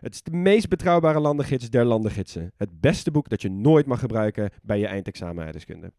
[0.00, 2.52] Het is de meest betrouwbare landengids der landengidsen.
[2.56, 5.92] Het beste boek dat je nooit mag gebruiken bij je eindexamen aardrijkskunde.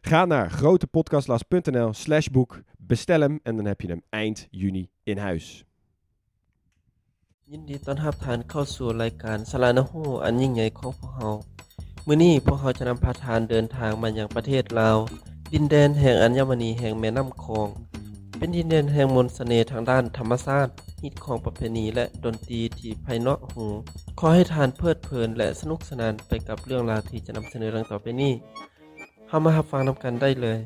[0.00, 5.18] Ga naar grotepodcastlas.nl slash boek, bestel hem en dan heb je hem eind juni in
[5.18, 5.64] huis.
[7.54, 9.92] ยินดีต้อนรับทานเข้าสู่รายการสลานะโฮ
[10.24, 11.30] อันยิ่งใหญ่ของพวกเรา
[12.06, 14.98] มื้อนี้พวกเราจะนำพาทานเดินทางมายังประเทศลาว
[15.52, 17.68] ดินแดนแห่งอัญมณีแห่งแม่น้ำคอง
[18.36, 20.70] เป็นดินแดนแห่งมนต์เสน่ห์ทางด้านธรรมชาติ
[21.05, 23.65] ฮิตของประเพณีและดนตรีที่ไพเราะหู
[24.19, 28.33] ขอให้ทานเพลิดเพลินและสนุกสนานไปกับเรื่องราวที่จะนำเสนอดังต่อไปนี้
[29.27, 30.57] เฮามาหับฟังนำกันได้เลย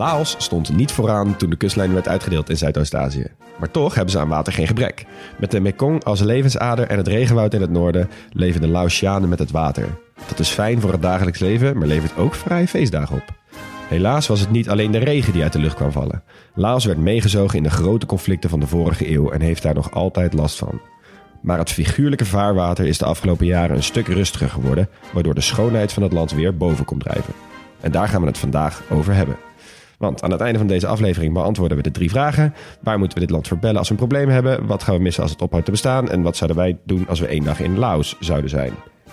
[0.00, 3.26] Laos stond niet vooraan toen de kustlijn werd uitgedeeld in Zuidoost-Azië.
[3.58, 5.06] Maar toch hebben ze aan water geen gebrek.
[5.38, 9.38] Met de Mekong als levensader en het regenwoud in het noorden leven de Laotianen met
[9.38, 9.88] het water.
[10.28, 13.24] Dat is fijn voor het dagelijks leven, maar levert ook vrij feestdagen op.
[13.88, 16.22] Helaas was het niet alleen de regen die uit de lucht kwam vallen.
[16.54, 19.90] Laos werd meegezogen in de grote conflicten van de vorige eeuw en heeft daar nog
[19.92, 20.80] altijd last van.
[21.42, 25.92] Maar het figuurlijke vaarwater is de afgelopen jaren een stuk rustiger geworden, waardoor de schoonheid
[25.92, 27.34] van het land weer boven komt drijven.
[27.80, 29.36] En daar gaan we het vandaag over hebben.
[30.00, 32.54] Want aan het einde van deze aflevering beantwoorden we de drie vragen.
[32.82, 34.66] Waar moeten we dit land voor bellen als we een probleem hebben?
[34.66, 36.10] Wat gaan we missen als het ophoudt te bestaan?
[36.10, 38.72] En wat zouden wij doen als we één dag in Laos zouden zijn?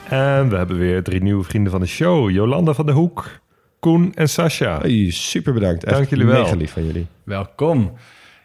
[0.09, 2.29] En we hebben weer drie nieuwe vrienden van de show.
[2.29, 3.39] Jolanda van de Hoek,
[3.79, 4.79] Koen en Sascha.
[4.81, 5.83] Hey, super bedankt.
[5.83, 6.41] Echt Dank jullie wel.
[6.41, 7.07] Mega lief van jullie.
[7.23, 7.91] Welkom.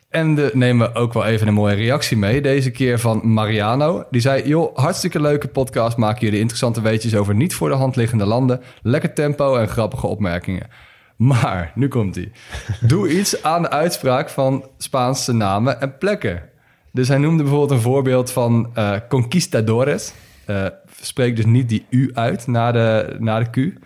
[0.08, 2.40] En de, nemen we ook wel even een mooie reactie mee.
[2.40, 4.04] Deze keer van Mariano.
[4.10, 5.96] Die zei, joh, hartstikke leuke podcast.
[5.96, 8.60] Maken jullie interessante weetjes over niet voor de hand liggende landen.
[8.82, 10.66] Lekker tempo en grappige opmerkingen.
[11.16, 12.32] Maar, nu komt hij.
[12.80, 16.42] Doe iets aan de uitspraak van Spaanse namen en plekken.
[16.92, 20.12] Dus hij noemde bijvoorbeeld een voorbeeld van eh, conquistadores.
[20.44, 20.66] Eh,
[21.00, 23.78] spreek dus niet die U uit na de, na de Q.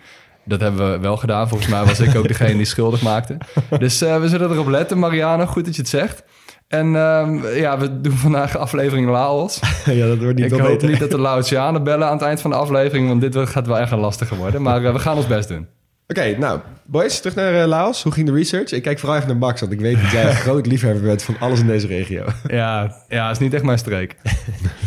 [0.45, 1.47] Dat hebben we wel gedaan.
[1.47, 3.37] Volgens mij was ik ook degene die schuldig maakte.
[3.79, 5.45] Dus eh, we zullen erop letten, Mariano.
[5.45, 6.23] Goed dat je het zegt.
[6.67, 9.59] En ehm, ja, we doen vandaag aflevering Laos.
[9.85, 10.89] ja, dat wordt niet ik hoop beter.
[10.89, 13.07] niet dat de Laotianen bellen aan het eind van de aflevering...
[13.07, 14.61] want dit gaat wel echt een lastiger worden.
[14.61, 15.67] Maar we gaan ons best doen.
[16.07, 18.03] Oké, nou, boys, terug naar eh, Laos.
[18.03, 18.71] Hoe ging de research?
[18.71, 21.23] Ik kijk vooral even naar Max, want ik weet dat jij een groot liefhebber bent
[21.23, 22.25] van alles in deze regio.
[22.47, 24.15] Ja, ja, is niet echt mijn streek.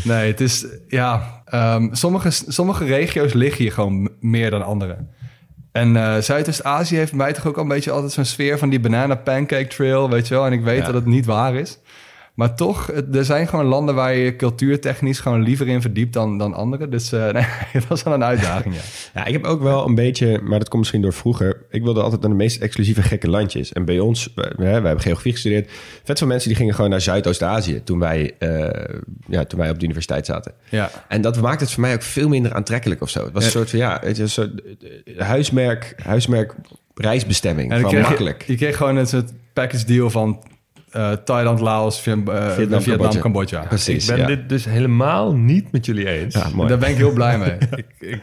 [0.05, 0.67] Nee, het is...
[0.89, 4.97] Ja, ehm, sommige, sommige regio's liggen hier gewoon meer dan andere.
[5.73, 8.81] En eh, Zuidoost-Azië heeft mij toch ook al een beetje altijd zo'n sfeer van die
[8.81, 10.47] banana pancake trail, weet je wel.
[10.47, 10.85] En ik weet Ja.
[10.85, 11.79] dat het niet waar is.
[12.41, 16.55] Maar toch, er zijn gewoon landen waar je cultuurtechnisch gewoon liever in verdiept dan, dan
[16.55, 16.89] andere.
[16.89, 18.81] Dus eh, nee, het was wel een uitdaging, ja.
[19.21, 21.63] Ja, ik heb ook wel een beetje, maar dat komt misschien door vroeger.
[21.71, 23.73] Ik wilde altijd naar de meest exclusieve gekke landjes.
[23.73, 25.71] En bij ons, we, we hebben geografie gestudeerd.
[26.05, 28.95] Vet veel mensen die gingen gewoon naar Zuidoost-Azië toen, wij, eh,
[29.29, 30.53] ja, toen wij op de universiteit zaten.
[30.69, 33.25] Ja, En dat maakt het voor mij ook veel minder aantrekkelijk of zo.
[33.25, 33.57] Het was een Ja.
[33.57, 36.55] soort van, ja, het is een soort eh, huismerk, huismerk
[36.95, 37.73] reisbestemming.
[37.73, 38.45] En kreeg makkelijk.
[38.47, 40.43] Je, je kreeg gewoon een soort package deal van
[40.91, 43.21] eh, Thailand, Laos, Vietnam, eh, Vietnam, Vietnam, Cambodja.
[43.21, 43.61] Cambodja.
[43.61, 44.27] Precies, Ik ben ja.
[44.37, 46.35] dit dus helemaal niet met jullie eens.
[46.35, 46.69] Ja, mooi.
[46.69, 47.57] Daar ben ik heel blij mee.
[48.01, 48.21] Ik,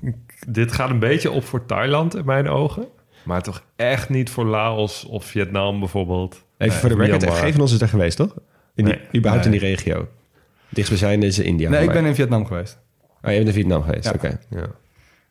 [0.00, 2.86] ik, dit gaat een beetje op voor Thailand in mijn ogen.
[3.24, 6.44] Maar toch echt niet voor Laos of Vietnam bijvoorbeeld.
[6.58, 7.40] Even voor de record, Myanmar.
[7.42, 8.34] geen van ons is daar geweest, toch?
[8.74, 9.02] In die, Nee.
[9.16, 10.08] überhaupt in die regio.
[10.68, 11.70] Dichtstbijzijnde is India.
[11.70, 12.78] Nee, ik ben in Vietnam geweest.
[13.22, 14.12] Oh, je bent in Vietnam geweest, Ja.
[14.14, 14.38] oké.
[14.50, 14.66] Ja.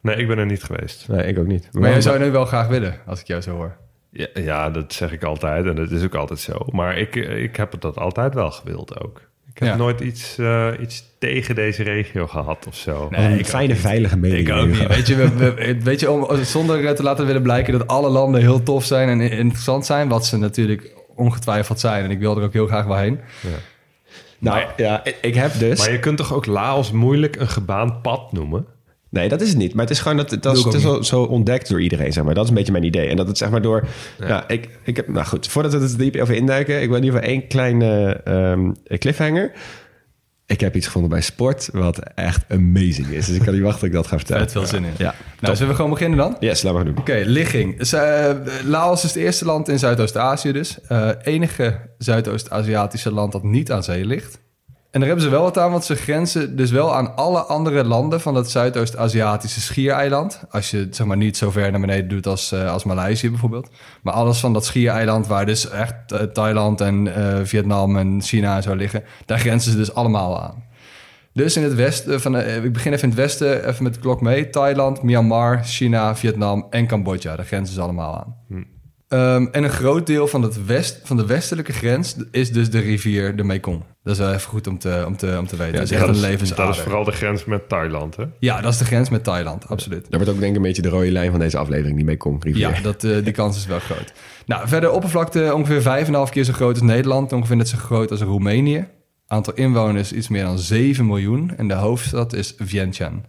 [0.01, 1.07] Nee, ik ben er niet geweest.
[1.07, 1.69] Nee, ik ook niet.
[1.72, 3.78] Maar jij zou nu wel graag willen, als ik jou zo hoor.
[4.12, 6.66] Ja, ja, dat zeg ik altijd en dat is ook altijd zo.
[6.72, 9.22] Maar ik, ik heb dat altijd wel gewild ook.
[9.53, 9.75] Ik heb Ja.
[9.75, 13.07] nooit iets, eh, iets tegen deze regio gehad of zo.
[13.10, 14.48] Nee, een ik fijne, veilige mening.
[14.48, 14.88] Ik ook niet.
[14.88, 18.42] Weet je, we, we- weet je om, zonder te laten willen blijken dat alle landen
[18.42, 22.04] heel tof zijn en interessant zijn, wat ze natuurlijk ongetwijfeld zijn.
[22.04, 23.19] En ik wil er ook heel graag wel heen.
[24.39, 25.80] Nou, ja, ik- ik heb dus...
[25.80, 28.66] Maar je kunt toch ook Laos moeilijk een gebaand pad noemen?
[29.09, 29.73] Nee, dat is het niet.
[29.73, 32.23] Maar het is gewoon dat dat is, het is zo, zo ontdekt door iedereen, zeg
[32.23, 32.33] maar.
[32.33, 33.07] Dat is een beetje mijn idee.
[33.07, 33.88] En dat het zeg maar door...
[34.19, 35.07] Ja, ik, ik heb...
[35.07, 36.81] Nou goed, voordat we het diep over induiken...
[36.81, 39.51] Ik wil in ieder geval één kleine ehm, cliffhanger.
[40.45, 43.25] Ik heb iets gevonden bij sport wat echt amazing is.
[43.25, 44.41] Dus ik kan niet wachten dat ik dat ga vertellen.
[44.41, 44.94] Vet veel zin in.
[44.97, 46.35] Ja, Nou, zullen we gewoon beginnen dan?
[46.39, 46.97] Yes, laten we doen.
[46.97, 47.77] Oké, ligging.
[47.77, 48.31] Dus, eh,
[48.65, 50.77] Laos is het eerste land in Zuidoost-Azië dus.
[50.88, 54.39] Eh, enige Zuidoost-Aziatische land dat niet aan zee ligt.
[54.91, 57.83] En daar hebben ze wel wat aan, want ze grenzen dus wel aan alle andere
[57.83, 60.44] landen van dat Zuidoost-Aziatische schiereiland.
[60.50, 63.30] Als je het zeg maar niet zo ver naar beneden doet als, eh, als Maleisië
[63.30, 63.69] bijvoorbeeld.
[64.01, 68.56] Maar alles van dat schiereiland waar dus echt eh, Thailand en eh, Vietnam en China
[68.56, 70.63] en zo liggen, daar grenzen ze dus allemaal aan.
[71.33, 74.21] Dus in het westen, van, ik begin even in het westen, even met de klok
[74.21, 74.50] mee.
[74.50, 77.35] Thailand, Myanmar, China, Vietnam en Cambodja.
[77.35, 78.35] Daar grenzen ze allemaal aan.
[79.09, 82.79] Ehm, en een groot deel van, het west, van de westelijke grens is dus de
[82.79, 83.83] rivier de Mekong.
[84.03, 85.73] Dat is wel even goed om te, om te, om te weten.
[85.73, 86.65] dat is echt dat, een is, levensader.
[86.65, 88.23] dat is vooral de grens met Thailand, hè?
[88.39, 90.01] Ja, dat is de grens met Thailand, absoluut.
[90.09, 92.44] Daar wordt ook denk ik een beetje de rode lijn van deze aflevering, die Mekong
[92.44, 92.69] rivier.
[92.69, 94.13] Ja, dat, eh, die kans is wel groot.
[94.45, 97.33] Nou, verder oppervlakte ongeveer 5,5 keer zo groot als Nederland.
[97.33, 98.88] Ongeveer net zo groot als Roemenië.
[99.27, 101.57] Aantal inwoners iets meer dan 7 miljoen.
[101.57, 103.21] En de hoofdstad is Vientiane.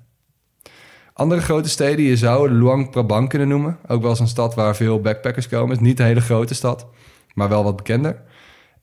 [1.21, 3.79] Andere grote steden, je zou Luang Prabang kunnen noemen.
[3.87, 5.71] Ook wel eens een stad waar veel backpackers komen.
[5.71, 6.87] Het is niet een hele grote stad,
[7.35, 8.23] maar wel wat bekender.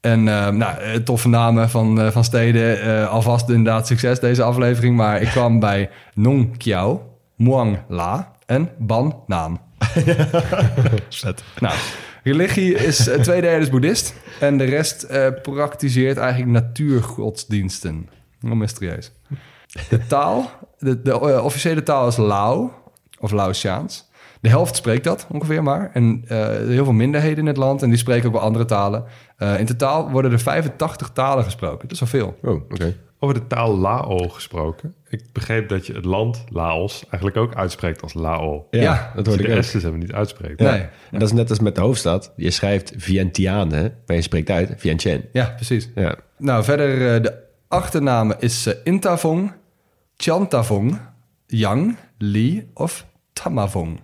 [0.01, 2.81] En eh, nou, eh, toffe namen van, eh, van steden.
[2.81, 4.95] Eh, alvast inderdaad succes deze aflevering.
[4.95, 9.59] Maar ik kwam bij Nong Kiao, Muang La en Ban Naam.
[11.09, 11.43] Vet.
[11.59, 11.75] Nou,
[12.23, 14.13] religie is twee derde is boeddhist.
[14.39, 15.07] En de rest
[15.41, 18.09] praktiseert eigenlijk natuurgodsdiensten.
[18.41, 19.11] Heel mysterieus.
[19.89, 22.71] De taal, de, de eh, officiële taal is Lao,
[23.19, 24.07] of Laotiaans.
[24.41, 25.89] De helft spreekt dat ongeveer maar.
[25.93, 27.81] En eh, heel veel minderheden in het land.
[27.81, 29.03] En die spreken ook wel andere talen.
[29.37, 31.87] Eh, in totaal worden er 85 talen gesproken.
[31.87, 32.37] Dat is wel veel.
[32.43, 32.95] Oh, oké.
[33.19, 34.95] Over de taal Lao gesproken.
[35.09, 38.67] Ik begreep dat je het land Laos eigenlijk ook uitspreekt als Lao.
[38.71, 39.63] Ja, Ja, dat Dus hoorde de ik ook.
[39.63, 40.59] S's hebben niet uitspreekt.
[40.59, 40.71] Ja.
[40.71, 40.81] Nee.
[40.81, 42.33] En dat is net als met de hoofdstad.
[42.35, 45.29] Je schrijft Vientiane, maar je spreekt uit Vientiane.
[45.31, 45.89] Ja, precies.
[45.95, 46.15] Ja.
[46.37, 47.33] Nou, verder eh, de
[47.67, 49.51] achternamen is Intavong,
[50.17, 50.99] Chantavong,
[51.45, 53.99] Yang, Li of Tamavong.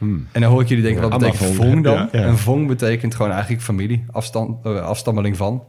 [0.00, 1.70] En dan hoor ik jullie denken, wat betekent Amavong.
[1.70, 1.94] Vong dan?
[1.94, 2.22] Ja, ja.
[2.26, 5.64] En Vong betekent gewoon eigenlijk familie, afstand, eh, afstammeling van.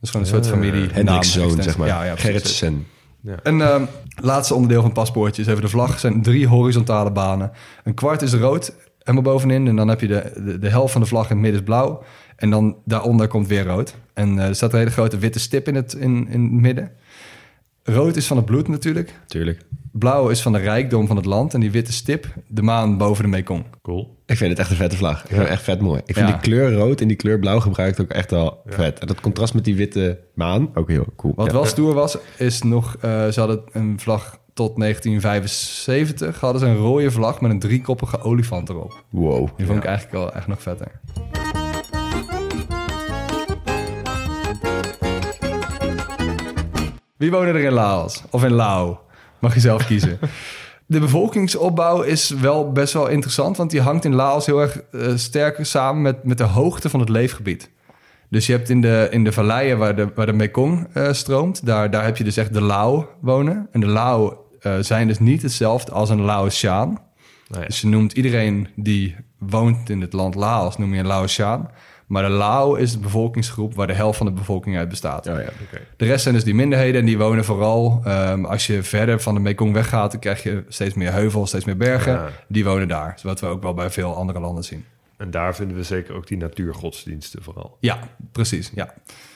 [0.00, 0.88] Dus gewoon een soort familie.
[0.92, 1.88] Hendrik's zoon, zeg maar.
[1.88, 2.16] Ja, ja.
[2.16, 2.86] Gerritsen.
[3.42, 3.84] En ehm,
[4.14, 5.92] laatste onderdeel van het paspoortje is even de vlag.
[5.92, 7.50] Er zijn drie horizontale banen.
[7.84, 9.68] Een kwart is rood, helemaal bovenin.
[9.68, 11.66] En dan heb je de, de, de helft van de vlag in het midden is
[11.66, 12.02] blauw.
[12.36, 13.94] En dan daaronder komt weer rood.
[14.14, 16.90] En eh, er staat een hele grote witte stip in het, in, in het midden.
[17.84, 19.14] Rood is van het bloed natuurlijk.
[19.26, 19.60] Tuurlijk.
[19.92, 21.54] Blauw is van de rijkdom van het land.
[21.54, 23.64] En die witte stip, de maan boven de Mekong.
[23.82, 24.16] Cool.
[24.26, 25.20] Ik vind het echt een vette vlag.
[25.22, 26.00] Ik vind het echt vet mooi.
[26.06, 26.32] Ik vind Ja.
[26.32, 28.98] die kleur rood en die kleur blauw gebruikt ook echt wel vet.
[28.98, 31.32] En dat contrast met die witte maan, ook heel cool.
[31.36, 31.52] Wat Ja.
[31.52, 32.96] wel stoer was, is nog...
[33.00, 36.40] eh, ze hadden een vlag tot 1975.
[36.40, 39.04] Hadden ze een rode vlag met een driekoppige olifant erop.
[39.10, 39.48] Wow.
[39.56, 41.00] Die vond ik eigenlijk wel echt nog vetter.
[47.24, 48.22] Wie wonen er in Laos?
[48.30, 49.00] Of in Lao?
[49.38, 50.18] Mag je zelf kiezen.
[50.86, 53.56] De bevolkingsopbouw is wel best wel interessant...
[53.56, 57.00] want die hangt in Laos heel erg eh, sterk samen met, met de hoogte van
[57.00, 57.70] het leefgebied.
[58.30, 61.66] Dus je hebt in de, in de valleien waar de, waar de Mekong eh, stroomt...
[61.66, 63.68] Daar, daar heb je dus echt de Lao wonen.
[63.72, 66.98] En de Lao eh, zijn dus niet hetzelfde als een Laotiaan.
[67.48, 67.66] Nee.
[67.66, 71.70] Dus je noemt iedereen die woont in het land Laos, noem je een Laotiaan.
[72.06, 75.26] Maar de Lao is de bevolkingsgroep waar de helft van de bevolking uit bestaat.
[75.26, 75.48] Oh ja.
[75.96, 78.00] De rest zijn dus die minderheden en die wonen vooral...
[78.04, 81.64] ehm, als je verder van de Mekong weggaat, dan krijg je steeds meer heuvels, steeds
[81.64, 82.12] meer bergen.
[82.12, 82.28] Ja.
[82.48, 84.84] Die wonen daar, wat we ook wel bij veel andere landen zien.
[85.16, 87.76] En daar vinden we zeker ook die natuurgodsdiensten vooral.
[87.80, 87.98] Ja,
[88.32, 88.70] precies.
[88.74, 88.94] Ja.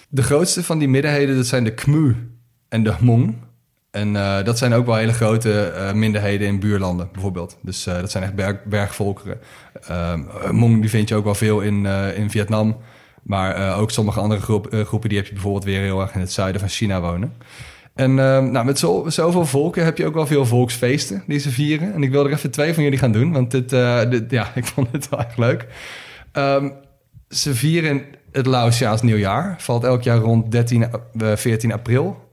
[0.08, 2.16] De grootste van die middenheden, dat zijn de Khmu
[2.68, 3.34] en de Hmong.
[3.90, 7.58] En eh, dat zijn ook wel hele grote eh, minderheden in buurlanden, bijvoorbeeld.
[7.62, 9.40] Dus eh, dat zijn echt berg, bergvolkeren.
[10.49, 12.76] Hmong die vind je ook wel veel in, eh, in Vietnam.
[13.23, 14.40] Maar eh, ook sommige andere
[14.71, 15.09] eh, groepen...
[15.09, 17.33] die heb je bijvoorbeeld weer heel erg in het zuiden van China wonen.
[17.95, 21.50] En ehm, nou, met zo, zoveel volken heb je ook wel veel volksfeesten die ze
[21.50, 21.95] vieren.
[21.95, 23.71] En ik wil er even twee van jullie gaan doen, want dit,
[24.30, 25.66] ja, ik vond het wel erg leuk.
[26.33, 26.68] Ehm,
[27.28, 28.02] ze vieren
[28.33, 29.54] het Laotiaans nieuwjaar.
[29.59, 30.87] Valt elk jaar rond 13,
[31.18, 32.26] eh, 14 april.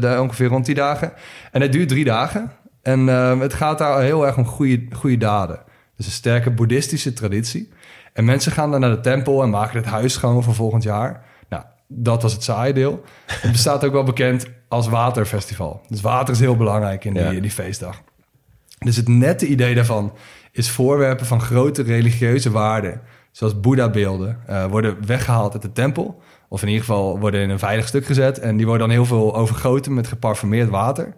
[0.00, 1.12] Daar ongeveer rond die dagen.
[1.52, 2.52] En het duurt drie dagen.
[2.82, 5.58] En ehm, het gaat daar heel erg om goede, goede daden.
[5.96, 7.72] Dus een sterke boeddhistische traditie.
[8.12, 11.24] En mensen gaan dan naar de tempel en maken het huis schoon voor volgend jaar.
[11.48, 13.02] Nou, dat was het saaie deel.
[13.26, 15.80] Het bestaat ook wel bekend als waterfestival.
[15.88, 17.40] Dus water is heel belangrijk in die, Ja.
[17.40, 18.02] die feestdag.
[18.78, 20.12] Dus het nette idee daarvan
[20.52, 23.00] is voorwerpen van grote religieuze waarde,
[23.32, 26.22] zoals Boeddha-beelden, eh, worden weggehaald uit de tempel.
[26.48, 28.38] Of in ieder geval worden in een veilig stuk gezet.
[28.38, 31.14] En die worden dan heel veel overgoten met geparfumeerd water.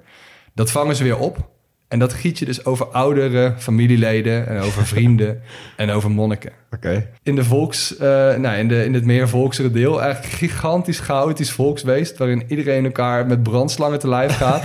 [0.54, 1.48] Dat vangen ze weer op.
[1.88, 5.40] En dat giet je dus over oudere familieleden en over vrienden
[5.76, 6.52] en over monniken.
[6.74, 7.08] Oké.
[7.22, 11.50] In, de volks, eh, nou, in, de, in het meer volksere deel eigenlijk gigantisch chaotisch
[11.50, 12.18] volksbeest...
[12.18, 14.64] waarin iedereen elkaar met brandslangen te lijf gaat...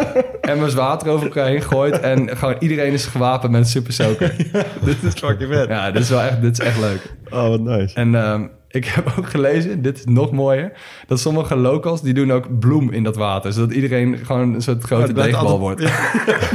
[0.40, 2.00] emmers water over elkaar heen gooit...
[2.00, 4.36] en gewoon iedereen is gewapend met een super soaker.
[4.84, 5.68] Dit is fucking vet.
[5.68, 7.14] Ja, dit is wel echt, dit is echt leuk.
[7.30, 7.94] Oh, wat nice.
[7.94, 10.72] En ehm, Ik heb ook gelezen, dit is nog mooier,
[11.06, 14.82] dat sommige locals die doen ook bloem in dat water, zodat iedereen gewoon een soort
[14.82, 15.80] grote blijft deegbal wordt.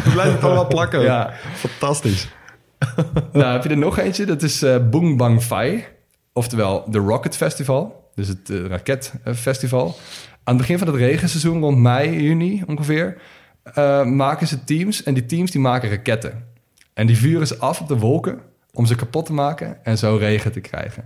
[0.03, 1.01] Het blijft het allemaal plakken.
[1.01, 1.33] Ja.
[1.53, 2.27] Fantastisch.
[3.31, 4.25] Nou, heb je er nog eentje?
[4.25, 5.85] Dat is Boong Bang Fai.
[6.33, 8.09] Oftewel de Rocket Festival.
[8.15, 9.85] Dus het eh, raketfestival.
[10.43, 13.17] Aan het begin van het regenseizoen, rond mei, juni ongeveer...
[13.63, 15.03] eh, maken ze teams.
[15.03, 16.45] En die teams die maken raketten.
[16.93, 18.39] En die vuren ze af op de wolken
[18.73, 19.77] om ze kapot te maken...
[19.83, 21.05] en zo regen te krijgen.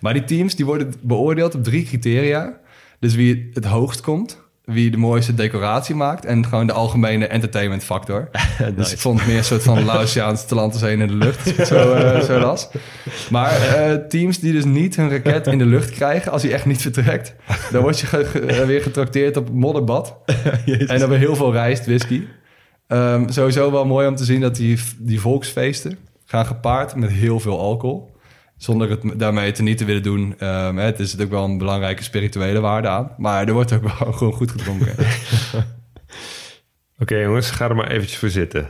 [0.00, 2.58] Maar die teams die worden beoordeeld op drie criteria.
[3.00, 4.42] Dus wie het hoogst komt...
[4.64, 6.24] wie de mooiste decoratie maakt...
[6.24, 8.30] en gewoon de algemene entertainment factor.
[8.76, 11.92] Dus ik vond het meer een soort van Laotiaans talent zijn in de lucht, zo,
[11.92, 12.68] eh, zo las.
[13.30, 16.32] Maar eh, teams die dus niet hun raket in de lucht krijgen...
[16.32, 17.34] als hij echt niet vertrekt...
[17.70, 20.16] dan word je ge- ge- eh, weer getrakteerd op modderbad.
[20.86, 22.22] en dan weer heel veel rijst, whisky.
[22.86, 25.98] Ehm, sowieso wel mooi om te zien dat die, die volksfeesten...
[26.24, 28.12] gaan gepaard met heel veel alcohol...
[28.64, 30.34] Zonder het daarmee te niet te willen doen.
[30.38, 33.10] Ehm, het is natuurlijk wel een belangrijke spirituele waarde aan.
[33.18, 34.94] Maar er wordt ook wel gewoon goed gedronken.
[37.02, 38.68] Oké jongens, ga er maar eventjes voor zitten.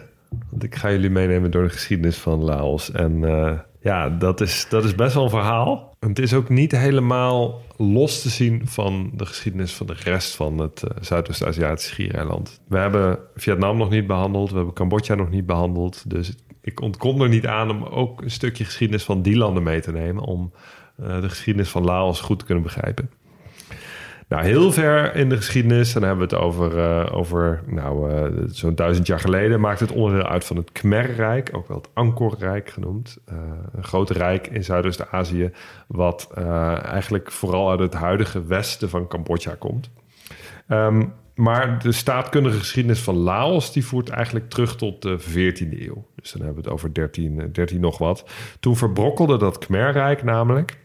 [0.50, 2.90] Want ik ga jullie meenemen door de geschiedenis van Laos.
[2.90, 5.96] En eh, ja, dat is, dat is best wel een verhaal.
[5.98, 10.58] Het is ook niet helemaal los te zien van de geschiedenis van de rest van
[10.58, 12.60] het eh, Zuidoost-Aziatische schiereiland.
[12.68, 16.10] We hebben Vietnam nog niet behandeld, we hebben Cambodja nog niet behandeld.
[16.10, 19.80] Dus ik ontkom er niet aan om ook een stukje geschiedenis van die landen mee
[19.80, 20.22] te nemen...
[20.22, 20.52] om
[20.96, 23.10] eh, de geschiedenis van Laos goed te kunnen begrijpen.
[24.28, 28.24] Nou, heel ver in de geschiedenis, dan hebben we het over, eh, over nou, eh,
[28.46, 32.70] zo'n duizend jaar geleden, maakt het onderdeel uit van het Khmer-rijk, ook wel het Angkor-rijk
[32.70, 33.18] genoemd.
[33.24, 33.36] Eh,
[33.72, 35.50] een groot rijk in Zuidoost-Azië,
[35.86, 36.32] wat
[36.82, 39.90] eigenlijk vooral uit het huidige westen van Cambodja komt.
[40.68, 41.04] Ehm,
[41.34, 46.06] maar de staatkundige geschiedenis van Laos, die voert eigenlijk terug tot de 14e eeuw.
[46.14, 48.24] Dus dan hebben we het over 13, eh, 13 nog wat.
[48.60, 50.76] Toen verbrokkelde dat Khmer-rijk namelijk.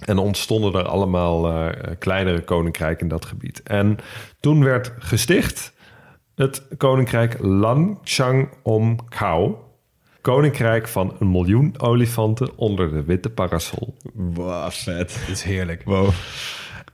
[0.00, 3.62] En ontstonden er allemaal eh, kleinere koninkrijken in dat gebied.
[3.62, 3.96] En
[4.40, 5.72] toen werd gesticht
[6.34, 9.68] het koninkrijk Lan Chang Om Khao.
[10.20, 13.94] Koninkrijk van een miljoen olifanten onder de witte parasol.
[14.14, 15.22] Wow, vet.
[15.26, 15.82] Dit is heerlijk.
[15.84, 16.08] Wow.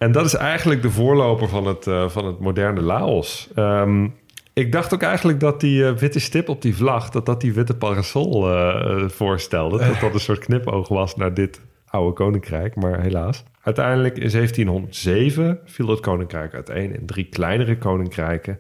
[0.01, 3.49] En dat is eigenlijk de voorloper van het, eh, van het moderne Laos.
[3.55, 4.09] Ehm,
[4.53, 7.11] ik dacht ook eigenlijk dat die eh, witte stip op die vlag...
[7.11, 9.79] dat dat die witte parasol eh, voorstelde.
[9.79, 11.61] Dat dat een soort knipoog was naar dit
[11.91, 12.75] oude koninkrijk.
[12.75, 13.45] Maar helaas.
[13.63, 16.95] Uiteindelijk in 1707 viel het koninkrijk uiteen...
[16.95, 18.59] in drie kleinere koninkrijken.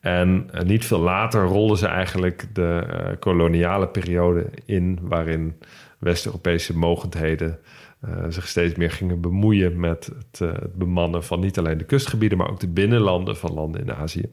[0.00, 4.98] En eh, niet veel later rolden ze eigenlijk de eh, koloniale periode in...
[5.02, 5.54] waarin
[5.98, 7.58] West-Europese mogendheden
[8.00, 12.38] eh, zich steeds meer gingen bemoeien met het, het bemannen van niet alleen de kustgebieden,
[12.38, 14.28] maar ook de binnenlanden van landen in Azië.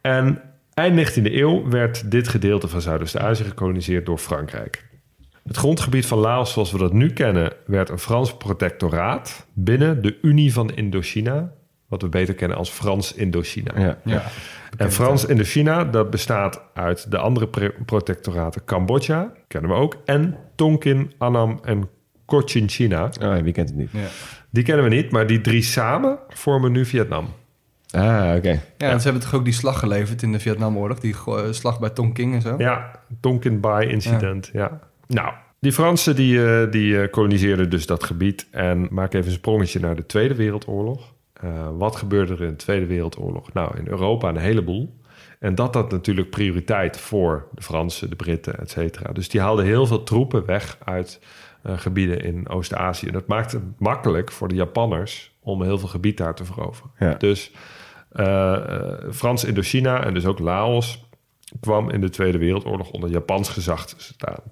[0.00, 0.40] En
[0.74, 4.90] eind 19e eeuw werd dit gedeelte van Zuidoost-Azië gekoloniseerd door Frankrijk.
[5.46, 10.18] Het grondgebied van Laos zoals we dat nu kennen werd een Frans protectoraat binnen de
[10.22, 11.52] Unie van Indochina,
[11.88, 13.80] wat we beter kennen als Frans Indochina.
[13.80, 13.98] Ja.
[14.04, 14.22] Ja.
[14.76, 21.12] En Frans Indochina, dat bestaat uit de andere protectoraten Cambodja, kennen we ook, en Tonkin,
[21.18, 21.88] Annam en
[22.26, 23.10] Cochinchina.
[23.20, 23.90] Oh, wie kent het niet?
[23.90, 24.06] Ja.
[24.50, 27.28] Die kennen we niet, maar die drie samen vormen nu Vietnam.
[27.90, 28.60] Ah, oké.
[28.76, 31.00] Ja, en ze hebben toch ook die slag geleverd in de Vietnamoorlog.
[31.00, 32.54] Die eh, slag bij Tonking en zo.
[32.58, 34.80] Ja, Tonkin Bai incident, ja.
[35.12, 38.46] Nou, die Fransen die, eh, die eh, koloniseerden dus dat gebied.
[38.50, 41.14] En maak even een sprongetje naar de Tweede Wereldoorlog.
[41.32, 43.52] Eh, wat gebeurde er in de Tweede Wereldoorlog?
[43.52, 45.00] Nou, in Europa een heleboel.
[45.38, 49.12] En dat had natuurlijk prioriteit voor de Fransen, de Britten, et cetera.
[49.12, 51.20] Dus die haalden heel veel troepen weg uit
[51.64, 53.06] gebieden in Oost-Azië.
[53.06, 56.90] En dat maakte het makkelijk voor de Japanners om heel veel gebied daar te veroveren.
[56.98, 57.14] Ja.
[57.14, 57.52] Dus
[59.10, 61.04] Frans Indochina en dus ook Laos
[61.60, 64.42] kwam in de Tweede Wereldoorlog onder Japans gezag te staan.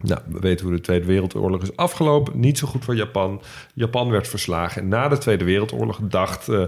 [0.00, 2.40] Nou, we weten hoe de Tweede Wereldoorlog is afgelopen.
[2.40, 3.42] Niet zo goed voor Japan.
[3.74, 4.82] Japan werd verslagen.
[4.82, 6.64] En na de Tweede Wereldoorlog dacht eh,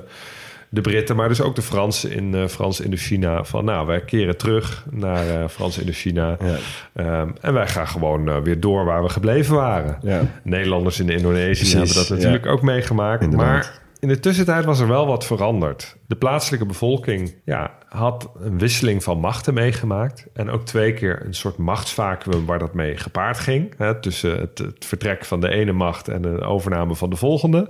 [0.69, 3.45] de Britten, maar dus ook de Fransen in eh, Frans Indochina...
[3.45, 6.37] van nou, wij keren terug naar eh, Frans Indochina.
[6.41, 6.57] Ja.
[6.93, 9.99] Ehm, en wij gaan gewoon eh, weer door waar we gebleven waren.
[10.03, 10.21] Ja.
[10.43, 12.51] Nederlanders in Indonesië Precies, hebben dat natuurlijk ja.
[12.51, 13.23] ook meegemaakt.
[13.23, 13.49] Inderdaad.
[13.49, 15.97] Maar in de tussentijd was er wel wat veranderd.
[16.07, 20.27] De plaatselijke bevolking ja, had een wisseling van machten meegemaakt.
[20.33, 23.75] En ook twee keer een soort machtsvacuum waar dat mee gepaard ging.
[23.77, 27.69] Hè, tussen het, het vertrek van de ene macht en de overname van de volgende.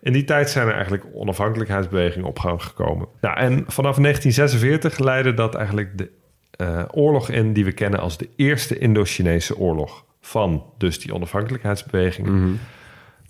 [0.00, 3.08] In die tijd zijn er eigenlijk onafhankelijkheidsbewegingen op gang gekomen.
[3.20, 6.10] Nou, en vanaf 1946 leidde dat eigenlijk de
[6.50, 10.04] eh, oorlog in die we kennen als de Eerste Indo-Chinese oorlog.
[10.20, 12.60] Van dus die onafhankelijkheidsbewegingen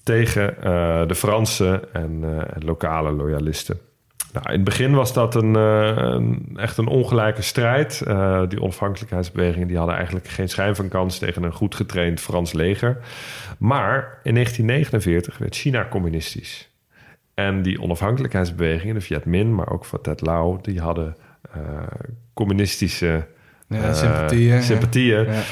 [0.06, 3.78] tegen eh, de Fransen en, eh, en lokale loyalisten.
[4.32, 7.98] Nou, in het begin was dat een, eh, echt een ongelijke strijd.
[8.48, 12.98] Die onafhankelijkheidsbewegingen die hadden eigenlijk geen schijn van kans tegen een goed getraind Frans leger.
[13.58, 16.70] Maar in 1949 werd China communistisch.
[17.34, 21.16] En die onafhankelijkheidsbewegingen, de Viet Minh, maar ook Tet Lao, die hadden
[22.34, 23.26] communistische
[23.68, 24.60] Ja, eh, sympathieën, ja.
[24.60, 25.24] sympathieën.
[25.24, 25.42] Ja.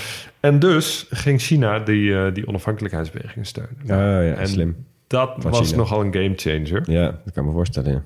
[0.41, 3.77] En dus ging China die, eh, die onafhankelijkheidsbewegingen steunen.
[3.83, 4.77] Oh ja, en slim.
[5.07, 5.77] dat Van was China.
[5.77, 6.83] nogal een gamechanger.
[6.91, 7.93] Ja, dat kan ik me voorstellen.
[7.93, 8.03] Ja.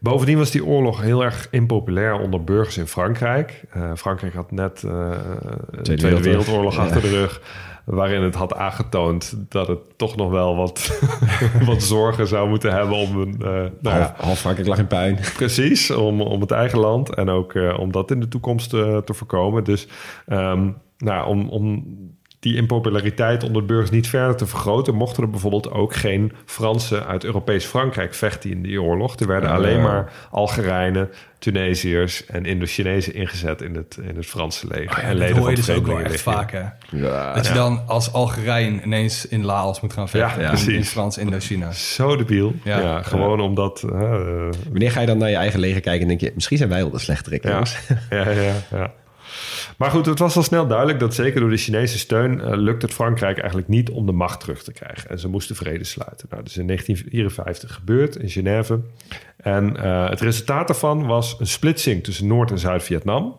[0.00, 3.64] Bovendien was die oorlog heel erg impopulair onder burgers in Frankrijk.
[3.70, 4.90] Eh, Frankrijk had net eh,
[5.70, 6.24] de Tweede, Wereldoorlog.
[6.24, 6.82] Wereldoorlog Ja.
[6.82, 7.40] achter de rug.
[7.84, 11.00] Waarin het had aangetoond dat het toch nog wel wat,
[11.66, 13.34] wat zorgen zou moeten hebben om een.
[13.40, 15.18] eh, nou ja, Half, half Frankrijk lag in puin.
[15.36, 19.64] Precies, om, om het eigen land en ook om dat in de toekomst te voorkomen.
[19.64, 19.88] Dus
[20.26, 21.84] ehm, nou, om, om
[22.40, 27.06] die impopulariteit onder de burgers niet verder te vergroten, mochten er bijvoorbeeld ook geen Fransen
[27.06, 29.16] uit Europees Frankrijk vechten in die oorlog.
[29.18, 29.56] Er werden Ah.
[29.56, 34.98] alleen maar Algerijnen, Tunesiërs en Indo-Chinezen ingezet in het, in het Franse leger.
[35.02, 36.62] en dat leden hoor je dus ook wel echt vaak, hè?
[36.90, 40.40] Ja, Dat je dan als Algerijn ineens in Laos moet gaan vechten.
[40.42, 40.88] Ja, in, in precies.
[40.90, 41.72] Frans Indochina.
[41.72, 42.54] Zo debiel.
[42.64, 43.02] Ja, Ja.
[43.02, 43.82] gewoon omdat...
[43.92, 44.00] eh,
[44.70, 46.30] Wanneer ga je dan naar je eigen leger kijken en denk je...
[46.34, 47.62] misschien zijn wij wel de slechterik, ja,
[48.10, 48.24] ja,
[48.70, 48.92] ja.
[49.80, 52.82] Maar goed, het was al snel duidelijk dat zeker door de Chinese steun eh, lukt
[52.82, 55.10] het Frankrijk eigenlijk niet om de macht terug te krijgen.
[55.10, 56.26] En ze moesten vrede sluiten.
[56.30, 58.80] Nou, dat is in 1954 gebeurd in Genève.
[59.36, 63.36] En eh, het resultaat daarvan was een splitsing tussen Noord- en Zuid-Vietnam.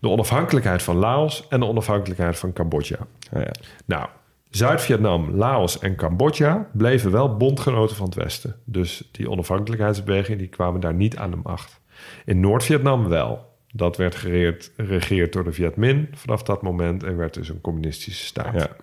[0.00, 2.98] De onafhankelijkheid van Laos en de onafhankelijkheid van Cambodja.
[3.32, 3.52] Oh ja.
[3.84, 4.08] Nou,
[4.50, 8.56] Zuid-Vietnam, Laos en Cambodja bleven wel bondgenoten van het Westen.
[8.64, 11.80] Dus die onafhankelijkheidsbewegingen die kwamen daar niet aan de macht.
[12.24, 13.52] In Noord-Vietnam wel.
[13.76, 17.60] Dat werd gereerd, geregeerd door de Viet Minh vanaf dat moment en werd dus een
[17.60, 18.54] communistische staat.
[18.54, 18.76] Ja.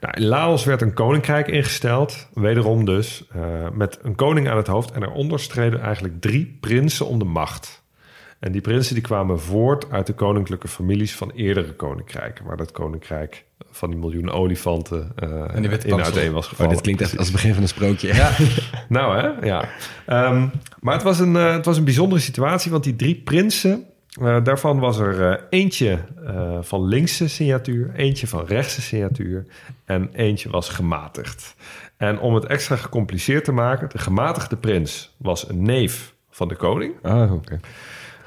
[0.00, 4.66] Nou, in Laos werd een koninkrijk ingesteld, wederom dus, eh, met een koning aan het
[4.66, 4.90] hoofd.
[4.90, 7.82] En daaronder streden eigenlijk drie prinsen om de macht.
[8.40, 12.72] En die prinsen die kwamen voort uit de koninklijke families van eerdere koninkrijken, waar dat
[12.72, 16.72] koninkrijk van die miljoenen olifanten eh En die werd in uiteen was Oh, gevallen.
[16.72, 18.14] dit klinkt echt als het begin van een sprookje.
[18.14, 18.30] Ja,
[18.88, 19.68] Nou hè, ja.
[20.06, 20.46] Ehm,
[20.80, 23.84] maar het was, een, eh, het was een bijzondere situatie, want die drie prinsen,
[24.20, 25.98] eh, daarvan was er eentje
[26.60, 29.46] van linkse signatuur, eentje van rechtse signatuur
[29.84, 31.54] en eentje was gematigd.
[31.96, 36.56] En om het extra gecompliceerd te maken, de gematigde prins was een neef van de
[36.56, 36.94] koning.
[37.02, 37.60] Oh, oké.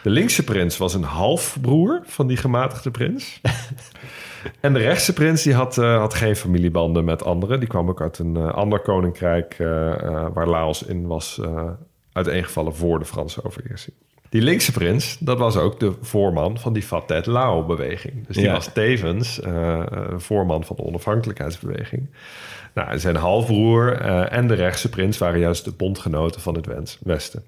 [0.04, 3.42] De linkse prins was een halfbroer van die gematigde prins.
[4.60, 7.60] en de rechtse prins die had, eh, had geen familiebanden met anderen.
[7.60, 9.68] Die kwam ook uit een eh, ander koninkrijk eh,
[10.34, 11.42] waar Laos in was
[12.14, 13.96] uiteengevallen voor de Franse overheersing.
[14.30, 18.28] Die linkse prins, dat was ook de voorman van die Fathet Lao-beweging.
[18.28, 18.52] Dus die Ja.
[18.52, 19.82] was tevens eh,
[20.16, 22.10] voorman van de onafhankelijkheidsbeweging.
[22.74, 23.92] Nou, zijn halfbroer
[24.32, 27.44] en de rechtse prins waren juist de bondgenoten van het Westen.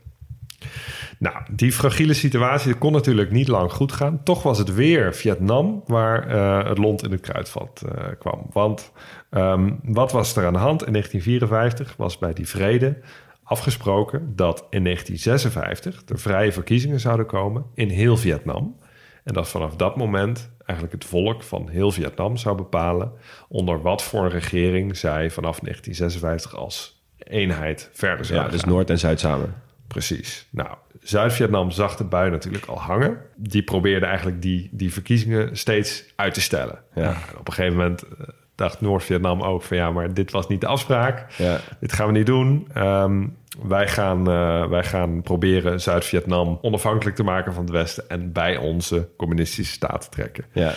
[1.20, 4.24] Nou, die fragiele situatie kon natuurlijk niet lang goed gaan.
[4.24, 8.46] Toch was het weer Vietnam waar eh, het lont in het kruidvat eh, kwam.
[8.52, 8.92] Want
[9.30, 10.86] ehm, wat was er aan de hand?
[10.86, 12.98] In 1954 was bij die vrede
[13.44, 18.80] afgesproken dat in 1956 er vrije verkiezingen zouden komen in heel Vietnam.
[19.24, 23.12] En dat vanaf dat moment eigenlijk het volk van heel Vietnam zou bepalen
[23.48, 28.70] onder wat voor een regering zij vanaf 1956 als eenheid verder zouden Ja, dus gaan.
[28.70, 29.54] Noord en Zuid samen.
[29.92, 30.48] Precies.
[30.50, 30.70] Nou,
[31.02, 33.18] Zuid-Vietnam zag de bui natuurlijk al hangen.
[33.36, 36.80] Die probeerde eigenlijk die, die verkiezingen steeds uit te stellen.
[36.96, 37.18] Ja.
[37.40, 39.78] Op een gegeven moment eh, dacht Noord-Vietnam ook van...
[39.78, 41.26] ja, maar dit was niet de afspraak.
[41.38, 41.60] Ja.
[41.80, 42.68] Dit gaan we niet doen.
[42.74, 43.28] Ehm,
[43.64, 48.10] wij, gaan, eh, wij gaan proberen Zuid-Vietnam onafhankelijk te maken van het Westen...
[48.10, 50.46] en bij onze communistische staat te trekken.
[50.52, 50.74] Ja.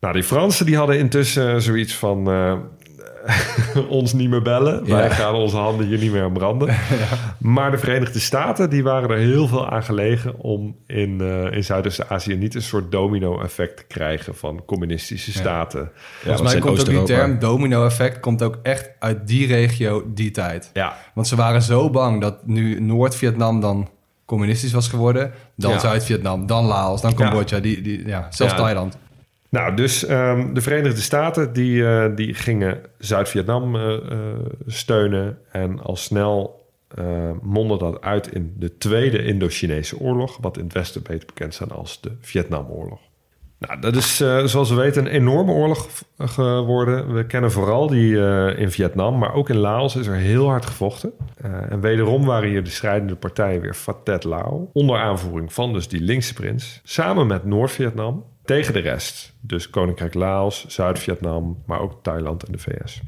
[0.00, 2.30] Nou, die Fransen die hadden intussen zoiets van...
[2.30, 2.58] eh,
[3.88, 4.84] ons niet meer bellen.
[4.84, 4.96] Ja.
[4.96, 6.74] Wij gaan onze handen hier niet meer aan branden.
[7.38, 10.38] Maar de Verenigde Staten die waren er heel veel aan gelegen...
[10.38, 14.34] om in, eh, in Zuidoost-Azië niet een soort domino-effect te krijgen...
[14.34, 15.90] van communistische staten.
[16.22, 20.70] volgens mij komt ook die term domino-effect komt ook echt uit die regio, die tijd.
[20.72, 23.88] Ja, Want ze waren zo bang dat nu Noord-Vietnam dan
[24.24, 25.78] communistisch was geworden, dan Ja.
[25.78, 28.58] Zuid-Vietnam, dan Laos, dan Cambodja, die, die, ja, zelfs Ja.
[28.58, 28.98] Thailand.
[29.54, 33.92] Nou, dus ehm, de Verenigde Staten die, eh, die gingen Zuid-Vietnam eh,
[34.66, 35.38] steunen.
[35.50, 36.62] En al snel
[36.94, 40.38] eh mondde dat uit in de Tweede Indo-Chinese oorlog.
[40.40, 43.00] Wat in het Westen beter bekend staat als de Vietnamoorlog.
[43.58, 45.88] Nou, dat is zoals we weten een enorme oorlog
[46.18, 47.14] geworden.
[47.14, 48.16] We kennen vooral die
[48.56, 51.12] in Vietnam, maar ook in Laos is er heel hard gevochten.
[51.68, 54.70] En wederom waren hier de strijdende partijen weer Fathet Lao.
[54.72, 56.80] Onder aanvoering van dus die linkse prins.
[56.84, 59.34] Samen met Noord-Vietnam tegen de rest.
[59.40, 63.00] Dus Koninkrijk Laos, Zuid-Vietnam, maar ook Thailand en de VS.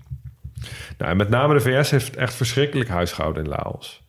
[0.98, 4.02] Nou, en met name de VS heeft echt verschrikkelijk huisgehouden in Laos.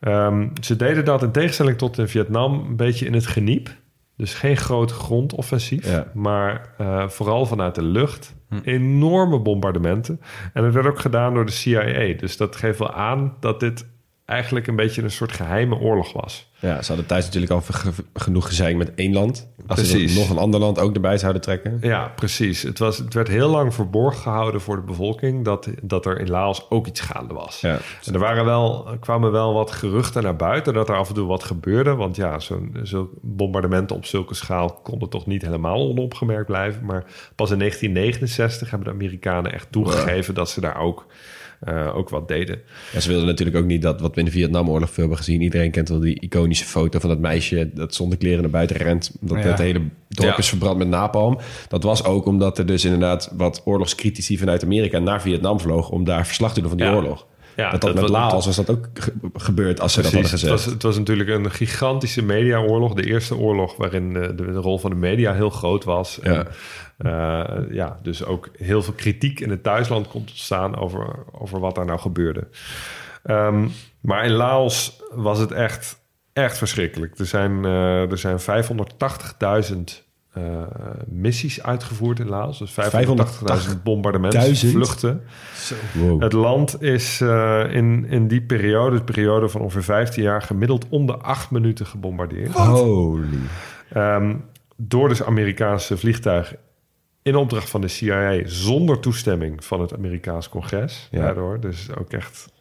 [0.00, 3.68] Ehm, ze deden dat in tegenstelling tot in Vietnam een beetje in het geniep.
[4.16, 6.06] Dus geen groot grondoffensief, Ja.
[6.14, 8.34] maar eh, vooral vanuit de lucht.
[8.62, 10.20] Enorme bombardementen.
[10.52, 12.14] En dat werd ook gedaan door de CIA.
[12.16, 13.86] Dus dat geeft wel aan dat dit
[14.24, 16.52] eigenlijk een beetje een soort geheime oorlog was.
[16.64, 19.48] Ja, ze hadden thuis natuurlijk al ge- genoeg gezeik met één land.
[19.66, 20.16] Als ze Precies.
[20.16, 21.78] nog een ander land ook erbij zouden trekken.
[21.80, 22.62] Ja, precies.
[22.62, 26.30] Het, was, het werd heel lang verborgen gehouden voor de bevolking dat, dat er in
[26.30, 27.60] Laos ook iets gaande was.
[27.60, 27.78] Ja.
[28.04, 31.26] En er waren wel, kwamen wel wat geruchten naar buiten dat er af en toe
[31.26, 31.94] wat gebeurde.
[31.94, 36.84] Want ja, zo'n zo'n bombardementen op zulke schaal konden toch niet helemaal onopgemerkt blijven.
[36.84, 41.06] Maar pas in 1969 hebben de Amerikanen echt toegegeven dat ze daar ook,
[41.64, 42.60] eh, ook wat deden.
[42.92, 45.40] Ja, ze wilden natuurlijk ook niet dat wat we in de Vietnamoorlog veel hebben gezien.
[45.42, 49.16] Iedereen kent wel die iconische foto van dat meisje dat zonder kleren naar buiten rent.
[49.20, 49.44] Dat Ja.
[49.48, 50.36] het hele dorp Ja.
[50.38, 51.38] is verbrand met napalm.
[51.68, 56.04] Dat was ook omdat er dus inderdaad wat oorlogscritici vanuit Amerika naar Vietnam vlogen om
[56.04, 56.94] daar verslag te doen van die Ja.
[56.94, 57.26] oorlog.
[57.56, 60.40] Ja, dat, dat, met Laos was dat ook ge- gebeurd als ze dat hadden Het
[60.40, 60.52] gezegd.
[60.64, 62.94] was, het was natuurlijk een gigantische mediaoorlog.
[62.94, 66.18] De eerste oorlog waarin de, de rol van de media heel groot was.
[66.22, 66.32] Ja.
[66.32, 66.46] En,
[66.98, 71.74] eh, ja, dus ook heel veel kritiek in het thuisland komt ontstaan over, over wat
[71.74, 72.48] daar nou gebeurde.
[73.22, 73.68] Ehm,
[74.00, 75.98] maar in Laos was het echt,
[76.32, 77.18] echt verschrikkelijk.
[77.18, 80.02] Er zijn, eh, er zijn 580.000
[80.34, 80.62] eh,
[81.06, 82.58] missies uitgevoerd in Laos.
[82.58, 84.72] Dus 580.000 bombardementen, 1000?
[84.72, 85.22] vluchten.
[85.92, 86.22] Wow.
[86.22, 90.86] Het land is eh, in, in die periode, de periode van ongeveer 15 jaar, gemiddeld
[90.88, 92.52] om de acht minuten gebombardeerd.
[92.52, 93.26] Holy.
[93.92, 94.36] Ehm,
[94.76, 96.56] door dus Amerikaanse vliegtuigen
[97.22, 101.08] in opdracht van de CIA zonder toestemming van het Amerikaans congres.
[101.10, 101.20] Ja.
[101.20, 102.52] Daardoor, dus ook echt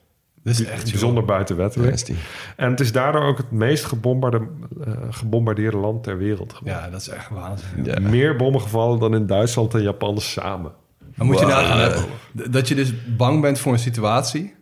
[0.44, 2.02] Dat is echt bijzonder buitenwettelijk.
[2.56, 4.48] En het is daardoor ook het meest gebombarde,
[4.86, 6.82] eh, gebombardeerde land ter wereld geworden.
[6.84, 7.94] Ja, dat is echt waanzinnig.
[7.94, 8.10] Ja.
[8.10, 10.72] Meer bommen gevallen dan in Duitsland en Japan samen.
[11.16, 11.92] Maar moet je nagaan
[12.38, 14.54] d- dat je dus bang bent voor een situatie,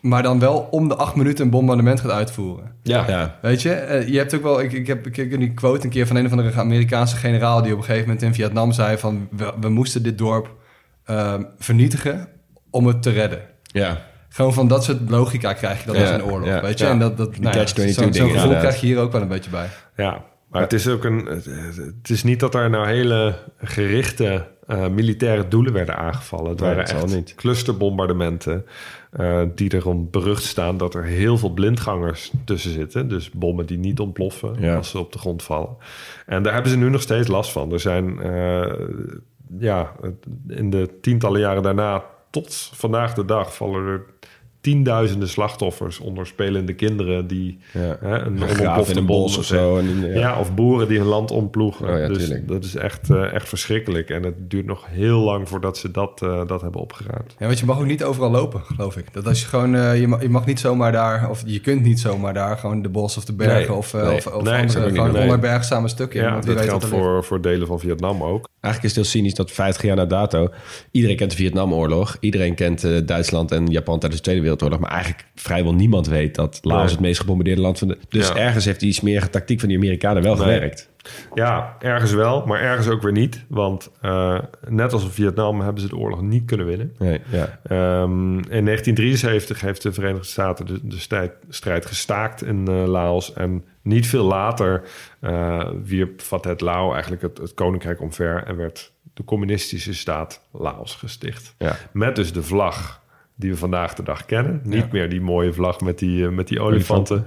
[0.00, 2.72] maar dan wel om de acht minuten een bombardement gaat uitvoeren.
[2.82, 3.04] Ja.
[3.08, 3.38] ja.
[3.42, 5.90] Weet je, eh, je hebt ook wel, ik, ik heb ik heb die quote een
[5.90, 8.98] keer van een of andere Amerikaanse generaal die op een gegeven moment in Vietnam zei
[8.98, 10.50] van we, we moesten dit dorp
[11.04, 12.28] ehm, vernietigen
[12.70, 13.40] om het te redden.
[13.66, 14.12] ja.
[14.34, 16.86] Gewoon van dat soort logica krijg je dan Ja, als een oorlog, ja, weet je.
[16.86, 18.58] En dat, dat, nou ja, catch-22 zo'n gevoel inderdaad.
[18.58, 19.68] krijg je hier ook wel een beetje bij.
[19.96, 21.26] Ja, maar het is ook een.
[22.00, 26.50] Het, is niet dat er nou hele gerichte eh, militaire doelen werden aangevallen.
[26.50, 27.34] Het Nee, waren dat zal echt niet.
[27.34, 28.64] clusterbombardementen.
[29.10, 33.08] eh, die erom berucht staan dat er heel veel blindgangers tussen zitten.
[33.08, 34.76] Dus bommen die niet ontploffen Ja.
[34.76, 35.76] als ze op de grond vallen.
[36.26, 37.72] En daar hebben ze nu nog steeds last van.
[37.72, 38.72] Er zijn eh,
[39.58, 39.92] ja,
[40.48, 44.02] in de tientallen jaren daarna tot vandaag de dag vallen er
[44.64, 47.96] tienduizenden slachtoffers onder spelende kinderen die Ja.
[48.00, 49.78] hè, een Graaf in onontplofte een bom bos of zo.
[49.78, 50.18] En, ja.
[50.18, 50.38] ja.
[50.38, 51.88] of boeren die hun land omploegen.
[51.88, 52.48] Oh ja, dus tuurlijk.
[52.48, 54.10] dat is echt, eh, echt verschrikkelijk.
[54.10, 57.34] En het duurt nog heel lang voordat ze dat, eh, dat hebben opgeruimd.
[57.38, 59.12] Ja, want je mag ook niet overal lopen, geloof ik.
[59.12, 61.82] Dat als je gewoon, eh, je, mag, je mag niet zomaar daar, of je kunt
[61.82, 64.60] niet zomaar daar gewoon de bos of de bergen Nee, of, nee, of, of nee,
[64.60, 65.22] andere, niet gewoon doen, nee.
[65.22, 66.20] onherbergzame stukken.
[66.20, 66.96] Ja, dat weet geldt ligt.
[66.96, 68.48] voor, voor delen van Vietnam ook.
[68.60, 70.48] Eigenlijk is het heel cynisch dat 50 jaar na dato...
[70.90, 72.16] iedereen kent de Vietnamoorlog.
[72.20, 74.53] Iedereen kent eh, Duitsland en Japan tijdens de Tweede Wereldoorlog.
[74.60, 77.98] Maar eigenlijk vrijwel niemand weet dat Laos het meest gebombardeerde land van de...
[78.08, 78.36] Dus Ja.
[78.36, 80.42] ergens heeft die smerige tactiek van die Amerikanen wel Nee.
[80.44, 80.92] gewerkt.
[81.34, 83.44] Ja, ergens wel, maar ergens ook weer niet.
[83.48, 84.38] Want eh,
[84.68, 86.94] net als in Vietnam hebben ze de oorlog niet kunnen winnen.
[86.98, 87.58] Nee, ja.
[87.62, 93.32] Ehm, in 1973 heeft de Verenigde Staten de, de strijd, strijd gestaakt in eh, Laos.
[93.32, 94.82] En niet veel later
[95.20, 98.42] eh, wierp Fathet Lao eigenlijk het, het koninkrijk omver...
[98.46, 101.54] en werd de communistische staat Laos gesticht.
[101.58, 101.76] Ja.
[101.92, 103.02] Met dus de vlag
[103.36, 104.60] die we vandaag de dag kennen.
[104.64, 107.26] Niet meer die mooie vlag met die, eh, met die olifanten...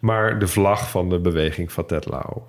[0.00, 2.46] maar de vlag van de beweging Fathet Lao.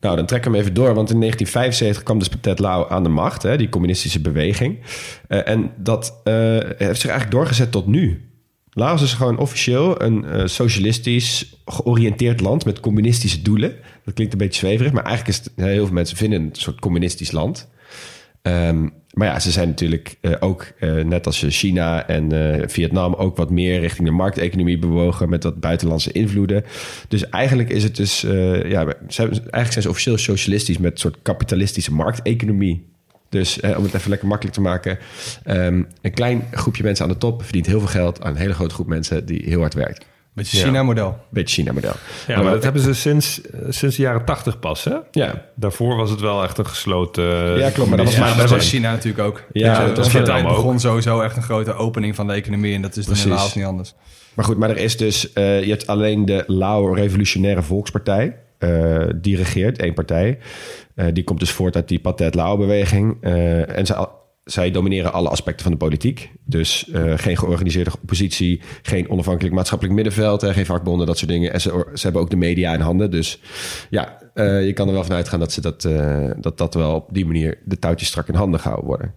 [0.00, 0.94] Nou, dan trek ik hem even door.
[0.94, 4.78] Want in 1975 kwam dus Pathet Lao aan de macht, hè, die communistische beweging.
[5.28, 6.32] Eh, en dat eh,
[6.76, 8.22] heeft zich eigenlijk doorgezet tot nu.
[8.70, 13.76] Laos is gewoon officieel een socialistisch georiënteerd land met communistische doelen.
[14.04, 16.62] Dat klinkt een beetje zweverig, maar eigenlijk is het, heel veel mensen vinden het een
[16.62, 17.68] soort communistisch land.
[18.48, 23.14] Ehm, maar ja, ze zijn natuurlijk eh, ook, eh, net als China en eh, Vietnam,
[23.14, 26.64] ook wat meer richting de markteconomie bewogen met wat buitenlandse invloeden.
[27.08, 30.98] Dus eigenlijk is het dus, eh, ja, ze eigenlijk zijn ze officieel socialistisch met een
[30.98, 32.86] soort kapitalistische markteconomie.
[33.28, 34.98] Dus eh, om het even lekker makkelijk te maken,
[35.44, 38.54] ehm, een klein groepje mensen aan de top verdient heel veel geld aan een hele
[38.54, 40.06] grote groep mensen die heel hard werkt.
[40.38, 40.64] Beetje Ja.
[40.64, 41.18] China-model.
[41.30, 41.92] Beetje China-model.
[42.26, 44.94] Ja, maar dat hebben ze sinds, sinds de jaren tachtig pas, hè?
[45.10, 47.58] Ja, Daarvoor was het wel echt een gesloten...
[47.58, 49.42] Ja, klopt, maar dat was Ja, maar- dat dat was was- China natuurlijk ook.
[49.52, 50.50] Ja, Dus, dat eh, was Vietnam tijd ook.
[50.56, 52.74] begon sowieso echt een grote opening van de economie.
[52.74, 53.24] En dat is dan Precies.
[53.24, 53.94] helaas niet anders.
[54.34, 55.32] Maar goed, maar er is dus...
[55.32, 58.36] eh, je hebt alleen de Lao Revolutionaire Volkspartij.
[58.58, 60.38] eh, die regeert, één partij.
[60.94, 63.16] Eh, die komt dus voort uit die Pathet Lao-beweging.
[63.20, 64.08] Eh, en ze,
[64.50, 66.30] zij domineren alle aspecten van de politiek.
[66.44, 71.52] Dus eh, geen georganiseerde oppositie, geen onafhankelijk maatschappelijk middenveld, geen vakbonden, dat soort dingen.
[71.52, 73.10] En ze, ze hebben ook de media in handen.
[73.10, 73.40] Dus
[73.90, 76.94] ja, eh, je kan er wel van uitgaan dat, ze dat, eh, dat dat wel
[76.94, 79.14] op die manier de touwtjes strak in handen gehouden worden.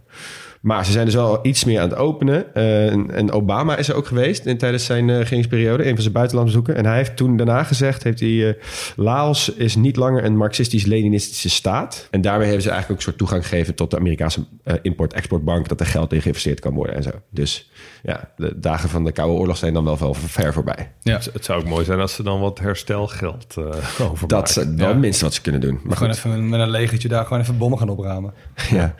[0.61, 2.53] Maar ze zijn dus wel iets meer aan het openen.
[2.53, 6.75] Eh, en, Obama is er ook geweest in, tijdens zijn regeringsperiode, een van zijn buitenlandbezoeken.
[6.75, 8.53] En hij heeft toen daarna gezegd, heeft hij, eh,
[8.95, 12.07] Laos is niet langer een marxistisch-leninistische staat.
[12.11, 14.45] En daarmee hebben ze eigenlijk ook een soort toegang gegeven tot de Amerikaanse
[14.81, 17.11] import-exportbank, dat er geld in geïnvesteerd kan worden en zo.
[17.29, 17.69] Dus
[18.03, 20.91] ja, de dagen van de Koude Oorlog zijn dan wel wel ver voorbij.
[21.01, 21.19] Ja.
[21.33, 24.27] Het zou ook mooi zijn als ze dan wat herstelgeld uh, overmaken.
[24.27, 25.79] Dat is wel het minste wat ze kunnen doen.
[25.83, 26.25] Maar Gewoon goed.
[26.25, 28.33] even met een legertje daar gewoon even bommen gaan opruimen.
[28.69, 28.95] Ja.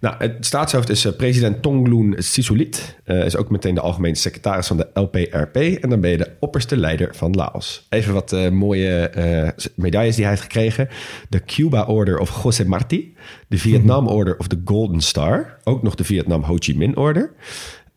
[0.00, 2.96] Nou, het staatshoofd is eh, president Tonglun Sisulit.
[3.04, 5.56] Eh, is ook meteen de algemene secretaris van de LPRP.
[5.56, 7.86] En dan ben je de opperste leider van Laos.
[7.88, 10.88] Even wat mooie eh, medailles die hij heeft gekregen.
[11.28, 13.16] De Cuba Order of José Marti.
[13.48, 15.58] De Vietnam Order of the Golden Star.
[15.64, 17.32] Ook nog de Vietnam Ho Chi Minh Order.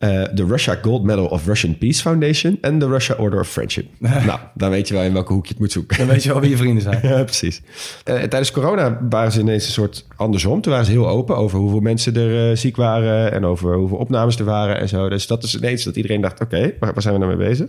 [0.02, 2.58] Eh, de Russia Gold Medal of Russian Peace Foundation.
[2.60, 3.86] En de Russia Order of Friendship.
[4.00, 5.98] nou, dan weet je wel in welke hoek je het moet zoeken.
[5.98, 7.00] Dan weet je wel wie je vrienden zijn.
[7.12, 7.62] Ja, precies.
[8.04, 10.60] Eh, tijdens corona waren ze ineens een soort andersom.
[10.60, 13.32] Toen waren ze heel open over hoeveel mensen er eh, ziek waren...
[13.32, 15.08] en over hoeveel opnames er waren en zo.
[15.08, 16.40] Dus dat is ineens dat iedereen dacht...
[16.40, 17.68] oké, waar, waar zijn we nou mee bezig?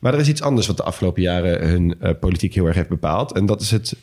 [0.00, 3.32] Maar er is iets anders wat de afgelopen jaren hun politiek heel erg heeft bepaald.
[3.32, 3.96] En dat is het,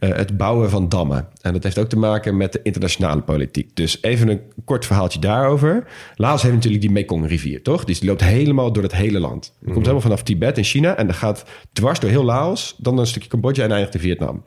[0.00, 1.28] eh, het bouwen van dammen.
[1.40, 3.76] En dat heeft ook te maken met de internationale politiek.
[3.76, 5.86] Dus even een kort verhaaltje daarover.
[6.14, 7.84] Laos heeft natuurlijk die Mekong-rivier, toch?
[7.84, 9.52] Die loopt helemaal door het hele land.
[9.58, 10.96] Die komt helemaal vanaf Tibet in China...
[10.96, 12.74] en dat gaat dwars door heel Laos...
[12.78, 14.44] dan een stukje Cambodja en eindigt in Vietnam.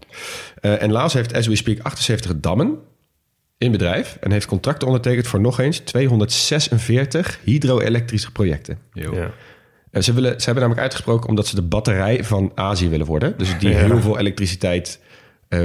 [0.62, 2.78] Eh, en Laos heeft, as we speak, 78 dammen
[3.58, 4.18] in bedrijf...
[4.22, 8.78] en heeft contracten ondertekend voor nog eens 246 hydro-elektrische projecten.
[8.94, 9.32] Ja.
[9.92, 13.38] Eh, Ze, willen, ze hebben namelijk uitgesproken omdat ze de batterij van Azië willen worden.
[13.38, 15.00] Dus die heel veel elektriciteit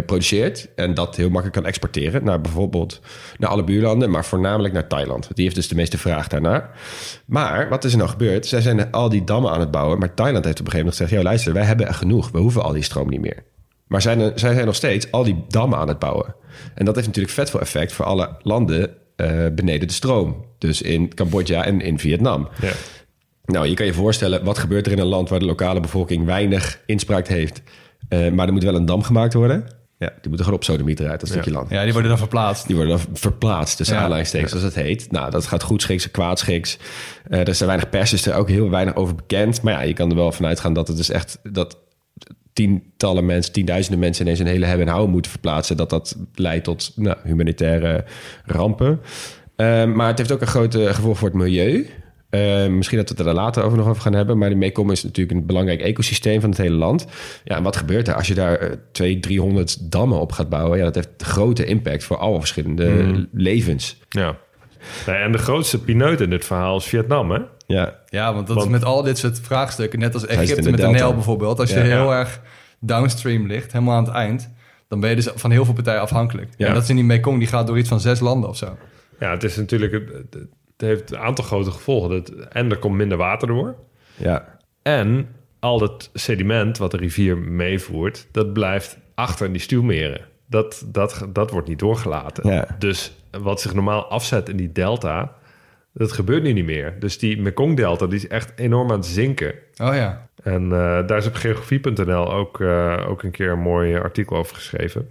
[0.07, 3.01] produceert en dat heel makkelijk kan exporteren naar bijvoorbeeld
[3.39, 5.29] naar alle buurlanden, maar voornamelijk naar Thailand.
[5.35, 6.71] Die heeft dus de meeste vraag daarnaar.
[7.27, 8.47] Maar wat is er nou gebeurd?
[8.47, 10.97] Zij zijn al die dammen aan het bouwen, maar Thailand heeft op een gegeven moment
[10.97, 12.31] gezegd: "Ja, luister, wij hebben er genoeg.
[12.31, 13.43] We hoeven al die stroom niet meer."
[13.87, 16.35] Maar zij zijn nog steeds al die dammen aan het bouwen.
[16.75, 20.45] En dat heeft natuurlijk vet veel effect voor alle landen eh, beneden de stroom.
[20.59, 22.49] Dus in Cambodja en in Vietnam.
[22.61, 22.73] Ja.
[23.45, 26.25] Nou, je kan je voorstellen, wat gebeurt er in een land waar de lokale bevolking
[26.25, 27.63] weinig inspraak heeft,
[28.09, 29.67] eh, maar er moet wel een dam gemaakt worden?
[29.99, 31.71] Ja, die moeten gewoon op sodemiet eruit, dat stukje land.
[31.71, 32.67] Ja, die worden dan verplaatst.
[32.67, 34.03] Die worden dan verplaatst tussen Ja.
[34.03, 35.11] aanleidingstekens, zoals het heet.
[35.13, 36.79] Nou, dat gaat goed schiks en kwaad schiks.
[37.29, 39.63] Eh, er er weinig pers, is er ook heel weinig over bekend.
[39.63, 41.39] Maar ja, je kan er wel vanuit gaan dat het dus echt...
[41.43, 41.79] dat
[42.53, 45.77] tientallen mensen, tienduizenden mensen ineens een hele hebben en houden moeten verplaatsen.
[45.77, 48.05] Dat dat leidt tot nou, humanitaire
[48.45, 49.01] rampen.
[49.57, 51.87] Eh, maar het heeft ook een grote gevolg voor het milieu.
[52.31, 54.39] Eh, misschien dat we het er later over nog over gaan hebben.
[54.39, 57.07] Maar de Mekong is natuurlijk een belangrijk ecosysteem van het hele land.
[57.45, 60.79] Ja, en wat gebeurt er als je daar eh, 200, 300 dammen op gaat bouwen?
[60.79, 63.99] Ja, dat heeft grote impact voor alle verschillende levens.
[64.09, 64.37] ja.
[65.07, 67.39] En de grootste pineut in dit verhaal is Vietnam, hè?
[67.67, 70.71] Ja, Ja, want dat Want- is met al dit soort vraagstukken, net als Egypte de
[70.71, 70.87] met de.
[70.87, 71.61] Nijl bijvoorbeeld.
[71.61, 72.19] Als je heel Ja.
[72.19, 72.41] erg
[72.81, 74.51] downstream ligt, helemaal aan het eind,
[74.89, 76.49] dan ben je dus van heel veel partijen afhankelijk.
[76.57, 76.67] Ja.
[76.67, 78.77] En dat is in die Mekong, die gaat door iets van zes landen of zo.
[79.21, 79.93] Ja, het is natuurlijk...
[80.87, 82.11] Heeft een aantal grote gevolgen.
[82.11, 83.75] Het, en er komt minder water door.
[84.17, 85.29] ja, En
[85.61, 88.29] al dat sediment wat de rivier meevoert...
[88.33, 90.21] dat blijft achter in die stuwmeren.
[90.47, 92.51] Dat, dat, dat wordt niet doorgelaten.
[92.51, 92.77] Ja.
[92.79, 95.35] Dus wat zich normaal afzet in die delta...
[95.93, 96.97] dat gebeurt nu niet meer.
[96.99, 99.55] Dus die Mekong-delta die is echt enorm aan het zinken.
[99.83, 100.29] Oh ja.
[100.43, 104.57] En eh, daar is op geografie.nl ook, eh, ook een keer een mooi artikel over
[104.57, 105.09] geschreven.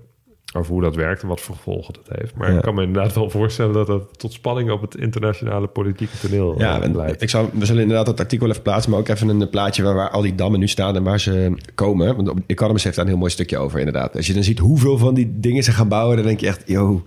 [0.57, 2.35] Over hoe dat werkt en wat voor gevolgen dat heeft.
[2.35, 2.55] Maar Ja.
[2.57, 6.53] ik kan me inderdaad wel voorstellen dat dat tot spanning op het internationale politieke toneel
[6.53, 7.21] eh, ja en leidt.
[7.21, 9.95] ik zal, we zullen inderdaad dat artikel even plaatsen, maar ook even een plaatje waar,
[9.95, 12.15] waar al die dammen nu staan en waar ze komen.
[12.15, 14.15] Want op Economist heeft daar een heel mooi stukje over, inderdaad.
[14.15, 16.63] Als je dan ziet hoeveel van die dingen ze gaan bouwen, dan denk je echt,
[16.65, 17.03] yo,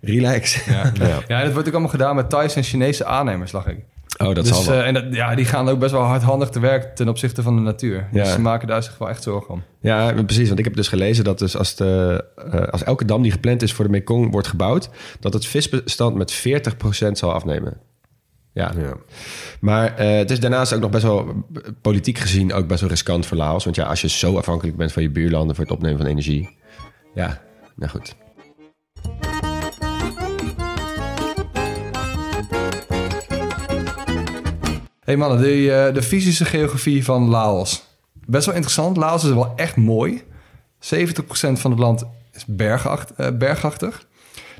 [0.00, 0.64] relax.
[0.64, 0.92] Ja.
[1.28, 1.42] Ja.
[1.44, 3.78] dat wordt ook allemaal gedaan met Thaise en Chinese aannemers, lag ik.
[4.18, 4.82] Oh, dat dus, zal wel.
[4.82, 7.56] eh, en dat, ja, die gaan ook best wel hardhandig te werk ten opzichte van
[7.56, 8.08] de natuur.
[8.12, 8.22] Ja.
[8.22, 9.62] Dus ze maken daar zich wel echt zorgen om.
[9.80, 10.46] Ja, precies.
[10.46, 13.62] Want ik heb dus gelezen dat dus als, de, eh, als elke dam die gepland
[13.62, 17.80] is voor de Mekong wordt gebouwd, dat het visbestand met 40% zal afnemen.
[18.52, 18.72] Ja.
[18.76, 18.94] Ja.
[19.60, 21.46] Maar eh, het is daarnaast ook nog best wel
[21.80, 23.64] politiek gezien ook best wel riskant voor Laos.
[23.64, 26.56] Want ja, als je zo afhankelijk bent van je buurlanden voor het opnemen van energie.
[27.14, 27.42] Ja,
[27.76, 28.14] nou goed.
[35.12, 37.84] Hey mannen, de, eh, de fysische geografie van Laos.
[38.26, 38.96] Best wel interessant.
[38.96, 40.22] Laos is wel echt mooi.
[40.78, 44.06] 70% van het land is bergacht, eh, bergachtig.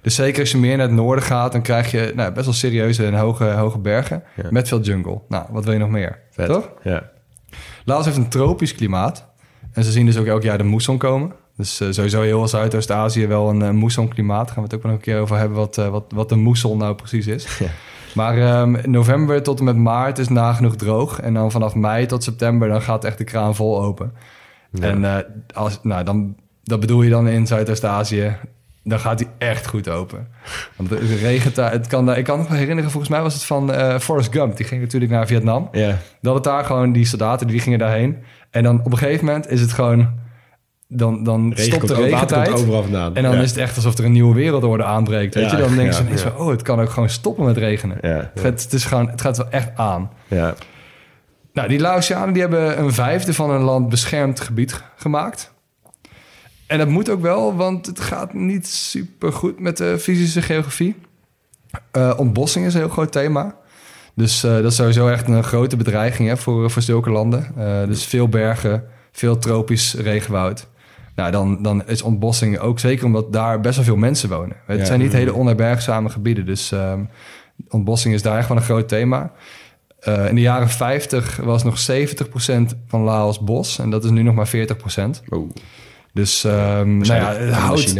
[0.03, 1.53] Dus zeker als je meer naar het noorden gaat...
[1.53, 4.23] dan krijg je nou, best wel serieuze en hoge, hoge bergen...
[4.37, 4.49] Ja.
[4.51, 5.21] met veel jungle.
[5.29, 6.19] Nou, wat wil je nog meer?
[6.31, 6.47] Vet.
[6.47, 6.71] Toch?
[6.83, 7.11] Ja.
[7.85, 9.27] Laos heeft een tropisch klimaat.
[9.73, 11.33] En ze zien dus ook elk jaar de moesson komen.
[11.57, 14.47] Dus eh, sowieso heel Zuidoost-Azië wel een uh, moessonklimaat.
[14.47, 16.41] Daar gaan we het ook nog een keer over hebben wat, uh, wat, wat een
[16.41, 17.59] moesson nou precies is.
[17.59, 17.67] Ja.
[18.15, 21.21] Maar um, november tot en met maart is nagenoeg droog.
[21.21, 24.13] En dan vanaf mei tot september dan gaat echt de kraan vol open.
[24.71, 24.89] Ja.
[24.89, 25.17] En uh,
[25.55, 28.37] als, nou, dan, dat bedoel je dan in Zuidoost-Azië.
[28.85, 30.29] Dan gaat hij echt goed open.
[30.77, 31.73] Want het regent daar.
[31.73, 34.57] Het kan, daar- ik kan me herinneren, volgens mij was het van eh Forrest Gump.
[34.57, 35.69] Die ging natuurlijk naar Vietnam.
[35.73, 35.97] Ja.
[36.21, 38.17] Dat het daar gewoon, die soldaten die gingen daarheen.
[38.51, 40.21] En dan op een gegeven moment is het gewoon...
[40.95, 42.53] Dan, dan Regen stopt de water regentijd.
[42.53, 43.17] overal vandaan.
[43.17, 43.41] En dan ja.
[43.41, 45.35] is het echt alsof er een nieuwe wereldorde aanbreekt.
[45.35, 45.63] Weet Ja, je?
[45.63, 47.97] Dan denk je ja, van, oh, het kan ook gewoon stoppen met regenen.
[48.01, 50.11] Het, gaat, het, is gewoon, het gaat wel echt aan.
[50.29, 50.55] ja.
[51.53, 55.53] Nou, die Laotianen die hebben een vijfde van hun land beschermd gebied gemaakt.
[56.67, 60.97] En dat moet ook wel, want het gaat niet super goed met de fysische geografie.
[61.91, 63.55] Eh, ontbossing is een heel groot thema.
[64.15, 67.53] Dus eh, dat is sowieso echt een grote bedreiging hè, voor, voor zulke landen.
[67.57, 70.67] Eh, dus veel bergen, veel tropisch regenwoud.
[71.15, 74.57] Nou, dan, dan is ontbossing ook zeker omdat daar best wel veel mensen wonen.
[74.67, 74.85] Het Ja.
[74.85, 76.47] zijn niet hele onherbergzame gebieden.
[76.47, 77.01] Dus ehm,
[77.69, 79.33] ontbossing is daar echt wel een groot thema.
[80.01, 83.79] Eh, in de jaren 50 was nog 70% van Laos bos.
[83.79, 85.23] En dat is nu nog maar 40%.
[85.29, 85.51] Oh,
[86.13, 87.95] Dus ehm, nou ja, naar hout...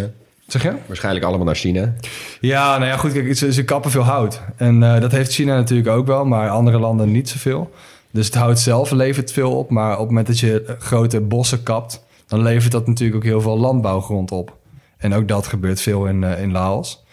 [0.47, 0.73] Zeg je?
[0.87, 1.95] Waarschijnlijk allemaal naar China.
[2.41, 3.13] Ja, nou ja, goed.
[3.13, 4.41] Kijk, ze, ze kappen veel hout.
[4.57, 7.71] En eh, dat heeft China natuurlijk ook wel, maar andere landen niet zoveel.
[8.11, 9.71] Dus het hout zelf levert veel op.
[9.71, 13.25] Maar op het moment dat je eh, grote bossen kapt, dan levert dat natuurlijk ook
[13.31, 14.57] heel veel landbouwgrond op.
[14.97, 17.05] En ook dat gebeurt veel in, eh, in Laos.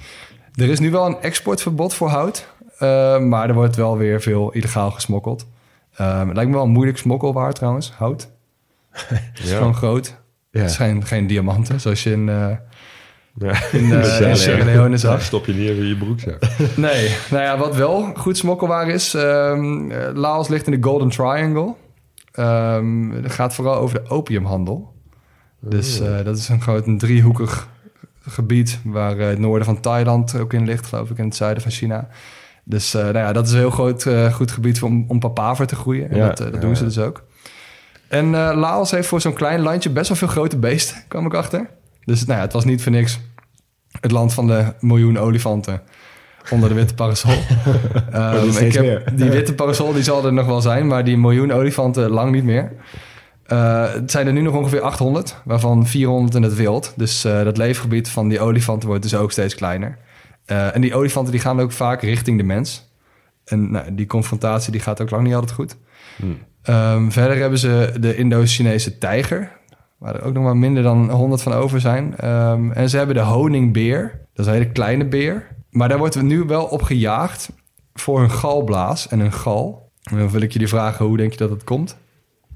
[0.56, 2.48] Er is nu wel een exportverbod voor hout.
[2.78, 5.48] eh, maar er wordt wel weer veel illegaal gesmokkeld.
[5.96, 8.32] Eh, het lijkt me wel een moeilijk smokkelwaar trouwens, hout.
[8.92, 9.58] Het is Ja.
[9.58, 10.16] gewoon groot.
[10.52, 10.62] Ja.
[10.62, 13.72] Het zijn geen diamanten, zoals je in, Ja.
[13.72, 14.06] in.
[14.38, 15.22] Sierra Leone zag.
[15.22, 16.40] Stop je niet in je broekzak.
[16.76, 19.14] Nee, nou ja, wat wel goed smokkelwaar is...
[19.14, 21.74] ehm, eh, Laos ligt in de Golden Triangle.
[22.32, 24.94] Ehm het gaat vooral over de opiumhandel.
[25.60, 27.68] Dus eh, dat is een groot een driehoekig
[28.28, 28.80] gebied...
[28.84, 31.18] waar eh, het noorden van Thailand ook in ligt, geloof ik...
[31.18, 32.08] en het zuiden van China.
[32.64, 35.76] Dus eh, nou ja, dat is een heel groot, goed gebied om, om papaver te
[35.76, 36.10] groeien.
[36.10, 37.24] En Ja, dat, dat ja, doen ze dus ook.
[38.08, 41.70] En Laos heeft voor zo'n klein landje best wel veel grote beesten, kwam ik achter.
[42.06, 43.20] Dus nou ja, het was niet voor niks
[44.02, 45.82] het land van de miljoen olifanten
[46.50, 47.32] onder de witte parasol.
[48.12, 51.18] Ehm, die ik heb, die witte parasol die zal er nog wel zijn, maar die
[51.18, 52.72] miljoen olifanten lang niet meer.
[53.50, 56.94] Eh, het zijn er nu nog ongeveer 800, waarvan 400 in het wild.
[56.96, 59.98] Dus eh, dat leefgebied van die olifanten wordt dus ook steeds kleiner.
[60.46, 62.94] Eh, en die olifanten die gaan ook vaak richting de mens.
[63.46, 65.78] En nou, die confrontatie die gaat ook lang niet altijd goed.
[66.62, 69.52] Ehm, verder hebben ze de Indo-Chinese tijger,
[69.98, 72.18] waar er ook nog maar minder dan 100 van over zijn.
[72.18, 75.48] Ehm, en ze hebben de honingbeer, dat is een hele kleine beer.
[75.70, 77.50] Maar daar wordt nu wel op gejaagd
[77.94, 79.92] voor hun galblaas en hun gal.
[80.04, 81.98] En dan wil ik jullie vragen, hoe denk je dat het komt?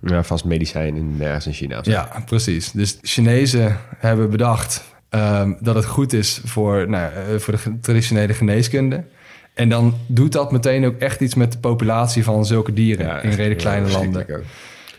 [0.06, 1.78] Ja, vast medicijn in, ergens in China.
[1.80, 1.92] of zo.
[1.92, 2.72] Ja, precies.
[2.72, 8.34] Dus Chinezen hebben bedacht ehm, dat het goed is voor, nou, eh, voor de traditionele
[8.34, 9.04] geneeskunde.
[9.54, 13.22] En dan doet dat meteen ook echt iets met de populatie van zulke dieren Ja,
[13.22, 14.26] in redelijk ja, kleine landen.
[14.30, 14.42] ook.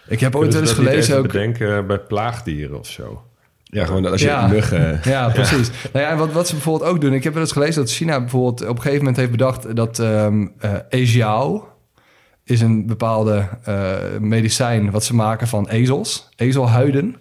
[0.08, 1.32] Ik heb ooit wel eens gelezen even ook...
[1.32, 3.22] bedenken bij plaagdieren of zo.
[3.64, 4.46] Ja, gewoon als je Ja.
[4.46, 5.00] muggen...
[5.14, 5.70] Ja, precies.
[5.92, 7.12] Nou ja, en wat, wat ze bijvoorbeeld ook doen...
[7.12, 9.76] Ik heb wel eens gelezen dat China bijvoorbeeld op een gegeven moment heeft bedacht...
[9.76, 11.68] dat ehm eh ejiao
[12.44, 16.28] is een bepaalde eh, medicijn wat ze maken van ezels.
[16.36, 17.16] Ezelhuiden.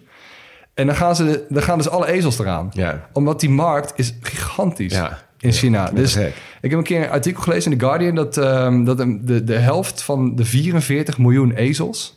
[0.74, 2.70] En dan gaan, ze, dan gaan dus alle ezels eraan.
[2.72, 5.18] Ja, Omdat die markt is gigantisch ja.
[5.38, 5.90] in China.
[5.90, 8.14] Dus ik heb een keer een artikel gelezen in The Guardian...
[8.14, 12.16] dat, ehm, dat de, de helft van de 44 miljoen ezels...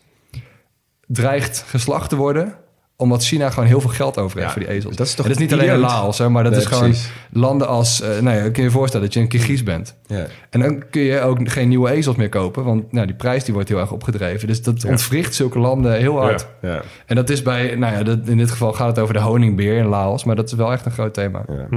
[1.07, 2.55] dreigt geslacht te worden...
[2.99, 4.95] omdat China gewoon heel veel geld over heeft Ja, voor die ezels.
[4.95, 5.79] dat is toch En dat is niet alleen?
[5.79, 7.09] Laos, hè, maar dat Nee, is gewoon precies.
[7.31, 8.01] landen als...
[8.01, 9.95] eh nou ja, kun je je voorstellen dat je een Kirgiz bent.
[10.07, 10.25] Ja.
[10.49, 12.63] En dan kun je ook geen nieuwe ezels meer kopen...
[12.63, 14.47] want nou, die prijs die wordt heel erg opgedreven.
[14.47, 16.47] Dus dat ontwricht zulke landen heel hard.
[17.05, 17.75] En dat is bij...
[17.75, 20.23] Nou ja, dat, in dit geval gaat het over de honingbeer in Laos...
[20.23, 21.45] maar dat is wel echt een groot thema.
[21.47, 21.67] Ja.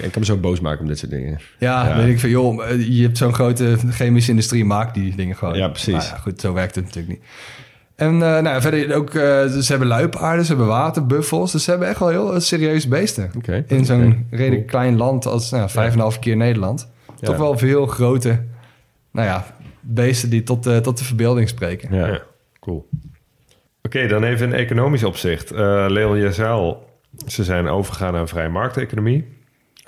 [0.00, 1.40] Ik kan me zo boos maken om dit soort dingen.
[1.58, 1.96] Ja, Ja.
[1.96, 5.56] weet ik van, joh, eh, je hebt zo'n grote chemische industrie, maak die dingen gewoon.
[5.56, 5.92] Ja, precies.
[5.92, 7.22] Maar ja, goed, zo werkt het natuurlijk niet.
[7.96, 11.52] En eh, nou, verder ook, eh, ze hebben luipaarden, ze hebben waterbuffels.
[11.52, 13.30] Dus ze hebben echt wel heel eh, serieuze beesten.
[13.66, 16.90] In zo'n redelijk klein land als nou, vijf en een half keer Nederland.
[17.06, 17.26] Ja.
[17.26, 18.42] Toch wel veel grote,
[19.10, 19.46] nou ja,
[19.80, 21.94] beesten die tot, tot de verbeelding spreken.
[21.94, 22.06] Ja.
[22.06, 22.22] Ja,
[22.60, 22.88] cool.
[23.82, 25.50] Oké, dan even in economisch opzicht.
[25.50, 26.90] Eh Leon, al,
[27.26, 29.34] ze zijn overgegaan naar een vrije markteconomie.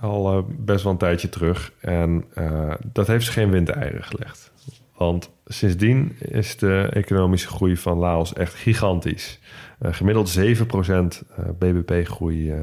[0.00, 1.72] Al best wel een tijdje terug.
[1.80, 4.52] En eh, dat heeft ze geen windeieren gelegd.
[4.98, 9.40] Want sindsdien is de economische groei van Laos echt gigantisch.
[9.78, 12.58] Eh, gemiddeld 7% eh, BBP-groei eh,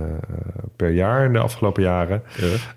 [0.75, 2.23] per jaar in de afgelopen jaren.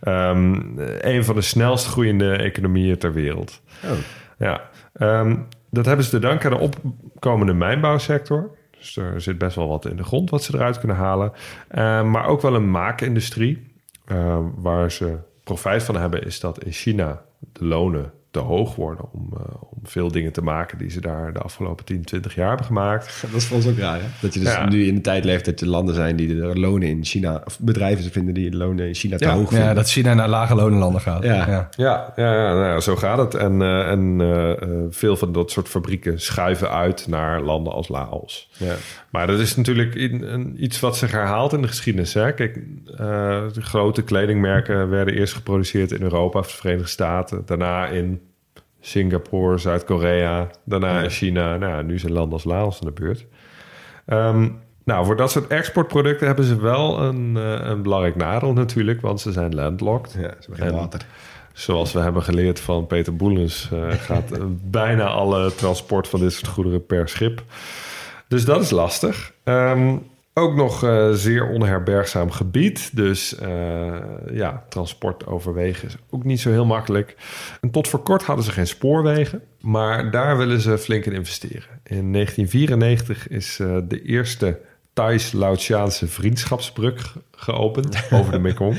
[0.00, 0.54] Ehm,
[1.00, 3.62] een van de snelst groeiende economieën ter wereld.
[3.84, 3.90] Oh.
[4.38, 5.36] Ja, ehm,
[5.70, 6.70] dat hebben ze te danken aan de
[7.12, 8.56] opkomende mijnbouwsector.
[8.78, 11.32] Dus er zit best wel wat in de grond wat ze eruit kunnen halen.
[11.68, 13.66] Eh, maar ook wel een maakindustrie.
[14.56, 19.28] Waar ze profijt van hebben, is dat in China de lonen te hoog worden om,
[19.36, 22.66] eh, om veel dingen te maken die ze daar de afgelopen 10, 20 jaar hebben
[22.66, 23.20] gemaakt.
[23.32, 24.06] Dat is voor ons ook raar, hè?
[24.20, 24.68] Dat je dus Ja.
[24.68, 27.42] nu in de tijd leeft dat er landen zijn die de lonen in China...
[27.44, 29.34] of bedrijven vinden die de lonen in China te Ja.
[29.34, 29.66] hoog vinden.
[29.68, 31.22] Ja, dat China naar lage lonenlanden gaat.
[31.22, 31.34] Ja.
[31.46, 33.34] Ja, ja, ja nou zo gaat het.
[33.34, 38.50] En, eh, en eh, veel van dat soort fabrieken schuiven uit naar landen als Laos.
[38.56, 38.74] Ja.
[39.10, 42.14] Maar dat is natuurlijk in- een, iets wat zich herhaalt in de geschiedenis.
[42.14, 42.32] Hè?
[42.32, 42.96] Kijk, eh,
[43.52, 47.42] de grote kledingmerken werden eerst geproduceerd in Europa of de Verenigde Staten.
[47.46, 48.20] Daarna in
[48.88, 50.46] Singapore, Zuid-Korea.
[50.64, 51.56] Daarna in China.
[51.56, 53.26] Nou, nu zijn landen als Laos in de buurt.
[54.06, 54.48] Ehm,
[54.84, 59.00] nou, voor dat soort exportproducten hebben ze wel een, eh, een belangrijk nadeel natuurlijk.
[59.00, 60.12] Want ze zijn landlocked.
[60.12, 61.06] Ja, ze hebben geen En- water.
[61.52, 66.32] Zoals we hebben geleerd van Peter Boelens, eh, gaat eh, bijna alle transport van dit
[66.32, 67.42] soort goederen per schip.
[68.28, 69.32] Dus dat is lastig.
[69.44, 69.96] Ehm,
[70.38, 72.96] ook nog eh, zeer onherbergzaam gebied.
[72.96, 73.96] Dus eh,
[74.32, 77.16] ja, transport overwegen is ook niet zo heel makkelijk.
[77.60, 79.42] En tot voor kort hadden ze geen spoorwegen.
[79.60, 81.68] Maar daar willen ze flink in investeren.
[81.84, 84.60] In 1994 is eh, de eerste
[84.92, 88.76] Thais-Laotiaanse vriendschapsbrug ge- geopend over de Mekong.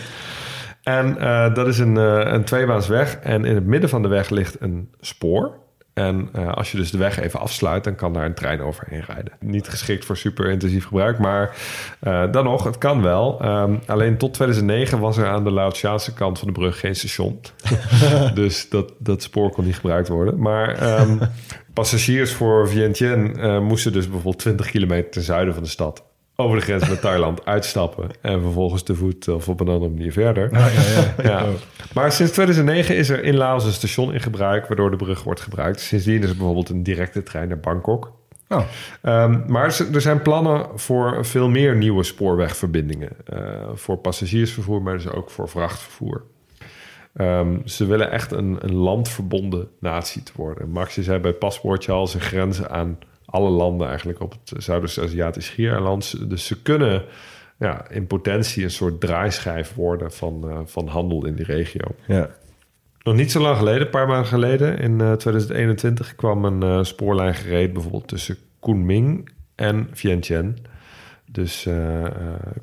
[0.83, 1.13] En
[1.53, 1.95] dat is een,
[2.33, 3.15] een tweebaansweg.
[3.15, 5.57] En in het midden van de weg ligt een spoor.
[5.99, 9.03] En eh, als je dus de weg even afsluit, dan kan daar een trein overheen
[9.07, 9.33] rijden.
[9.39, 11.55] Niet geschikt voor super intensief gebruik, maar
[11.99, 13.41] eh, dan nog, het kan wel.
[13.41, 17.39] Ehm, alleen tot 2009 was er aan de Laotiaanse kant van de brug geen station.
[18.33, 20.39] dus dat, dat spoor kon niet gebruikt worden.
[20.39, 21.17] Maar ehm,
[21.73, 26.08] passagiers voor Vientiane eh, moesten dus bijvoorbeeld 20 kilometer ten zuiden van de stad
[26.39, 30.11] over de grens met Thailand uitstappen en vervolgens te voet of op een andere manier
[30.11, 30.49] verder.
[31.23, 31.45] Ja.
[31.93, 35.41] Maar sinds 2009 is er in Laos een station in gebruik waardoor de brug wordt
[35.41, 35.79] gebruikt.
[35.79, 38.11] Sindsdien is er bijvoorbeeld een directe trein naar Bangkok.
[38.47, 38.61] Oh.
[39.01, 43.09] Ehm, maar er zijn plannen voor veel meer nieuwe spoorwegverbindingen.
[43.25, 43.41] eh,
[43.73, 46.23] voor passagiersvervoer, maar dus ook voor vrachtvervoer.
[47.13, 50.69] Ehm, ze willen echt een, een landverbonden natie te worden.
[50.69, 52.97] Max je zei bij paspoortje al, ze grenzen aan
[53.29, 56.29] alle landen eigenlijk op het Zuidoost-Aziatisch schiereiland.
[56.29, 57.03] Dus ze kunnen
[57.59, 61.85] ja, in potentie een soort draaischijf worden van, eh, van handel in die regio.
[62.07, 62.29] Ja.
[63.03, 66.83] Nog niet zo lang geleden, een paar maanden geleden, in eh, 2021, kwam een eh,
[66.83, 70.53] spoorlijn gereed, bijvoorbeeld tussen Kunming en Vientiane.
[71.31, 72.11] Dus eh, eh,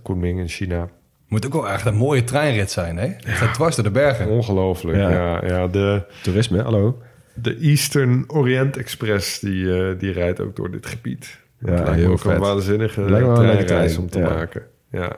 [0.02, 0.88] Kunming in China.
[1.28, 3.06] Moet ook wel echt een mooie treinrit zijn, hè?
[3.06, 4.28] Het gaat dwars door de bergen.
[4.28, 4.98] Ongelooflijk.
[4.98, 5.10] Ja.
[5.10, 5.46] Ja.
[5.46, 7.02] Ja, de, Toerisme, hallo.
[7.42, 11.40] De Eastern Orient Express die, eh, die rijdt ook door dit gebied.
[11.58, 12.38] Ja, Het lijkt me heel ook een vet.
[12.38, 14.28] waanzinnige Lijkt me wel een leuke treinreis trein, om te ja.
[14.28, 14.62] maken.
[14.90, 15.16] Ja.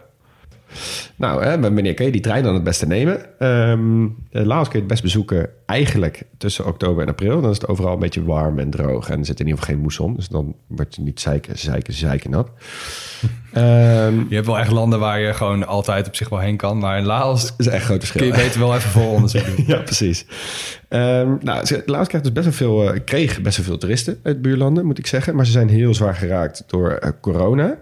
[1.16, 1.58] Nou, hè,
[1.94, 3.38] kun je die trein dan het beste nemen?
[3.38, 7.40] Eh, Laos kun je het best bezoeken eigenlijk tussen oktober en april.
[7.40, 9.08] Dan is het overal een beetje warm en droog.
[9.10, 10.16] En er zit in ieder geval geen moesson.
[10.16, 12.50] Dus dan wordt het niet zeiken, zeiken, zeiken nat.
[13.52, 16.78] Ehm Je hebt wel echt landen waar je gewoon altijd op zich wel heen kan.
[16.78, 18.20] Maar in Laos is echt groot verschil.
[18.20, 19.64] kun je beter wel even vol onderzoek doen.
[19.66, 20.26] Ja, precies.
[20.88, 24.42] Ehm nou, Laos krijgt dus best wel veel, eh, kreeg best wel veel toeristen uit
[24.42, 25.36] buurlanden, moet ik zeggen.
[25.36, 27.78] Maar ze zijn heel zwaar geraakt door eh, corona.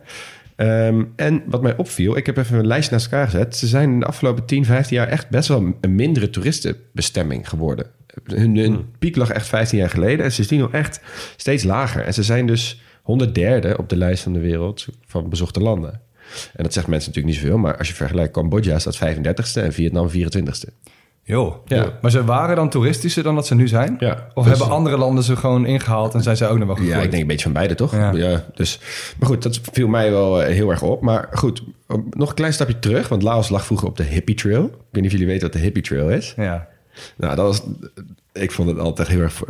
[0.57, 3.57] Ehm, en wat mij opviel, ik heb even een lijstje naast elkaar gezet.
[3.57, 7.87] Ze zijn in de afgelopen 10, 15 jaar echt best wel een mindere toeristenbestemming geworden.
[8.25, 11.01] Hun, hun piek lag echt 15 jaar geleden en sindsdien nog echt
[11.37, 12.03] steeds lager.
[12.03, 16.01] En ze zijn dus 103 op de lijst van de wereld van bezochte landen.
[16.55, 19.73] En dat zegt mensen natuurlijk niet zoveel, maar als je vergelijkt, Cambodja staat 35ste en
[19.73, 20.73] Vietnam 24ste.
[21.29, 21.63] Jo.
[21.65, 21.87] Ja.
[22.01, 23.97] Maar ze waren dan toeristischer dan dat ze nu zijn?
[23.99, 24.27] Ja.
[24.35, 26.83] Of Dus- hebben andere landen ze gewoon ingehaald en zijn ze ook nog wel Ja,
[26.83, 27.05] gegroeid?
[27.05, 27.93] ik denk een beetje van beide, toch?
[27.93, 28.13] Ja.
[28.13, 28.45] Ja.
[28.55, 28.81] dus,
[29.19, 31.01] maar goed, dat viel mij wel eh, heel erg op.
[31.01, 31.63] Maar goed,
[32.11, 33.09] nog een klein stapje terug.
[33.09, 34.65] Want Laos lag vroeger op de Hippie Trail.
[34.65, 36.35] Ik weet niet of jullie weten wat de Hippie Trail is.
[36.37, 36.69] Ja.
[37.17, 37.63] Nou, dat was...
[38.37, 39.43] Ik vond het altijd heel erg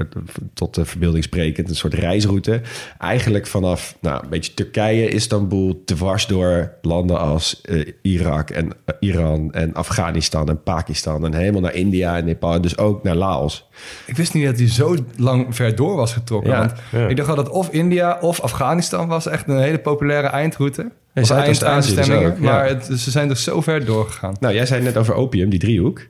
[0.54, 1.68] tot de verbeelding sprekend.
[1.68, 2.60] Een soort reisroute.
[2.98, 5.82] Eigenlijk vanaf nou, een beetje Turkije, Istanbul...
[5.84, 11.24] dwars door landen als eh, Irak en eh, Iran en Afghanistan en Pakistan...
[11.24, 12.54] en helemaal naar India en Nepal.
[12.54, 13.68] En dus ook naar Laos.
[14.06, 16.50] Ik wist niet dat hij zo lang ver door was getrokken.
[16.50, 17.06] Ja, want ja.
[17.06, 19.26] ik dacht dat of India of Afghanistan was.
[19.26, 20.90] Echt een hele populaire eindroute.
[21.16, 22.30] Ja, Of dus eindbestemmingen.
[22.30, 22.42] ook, ja.
[22.42, 24.36] Maar het, ze zijn er zo ver doorgegaan.
[24.40, 26.00] Nou, jij zei net over opium, die driehoek.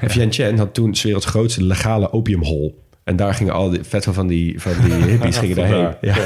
[0.00, 2.82] En Vientiane had toen 's werelds grootste legale opiumhol.
[3.04, 5.94] En daar gingen al die vet van die, van die hippies gingen daarheen.
[6.00, 6.16] Ja,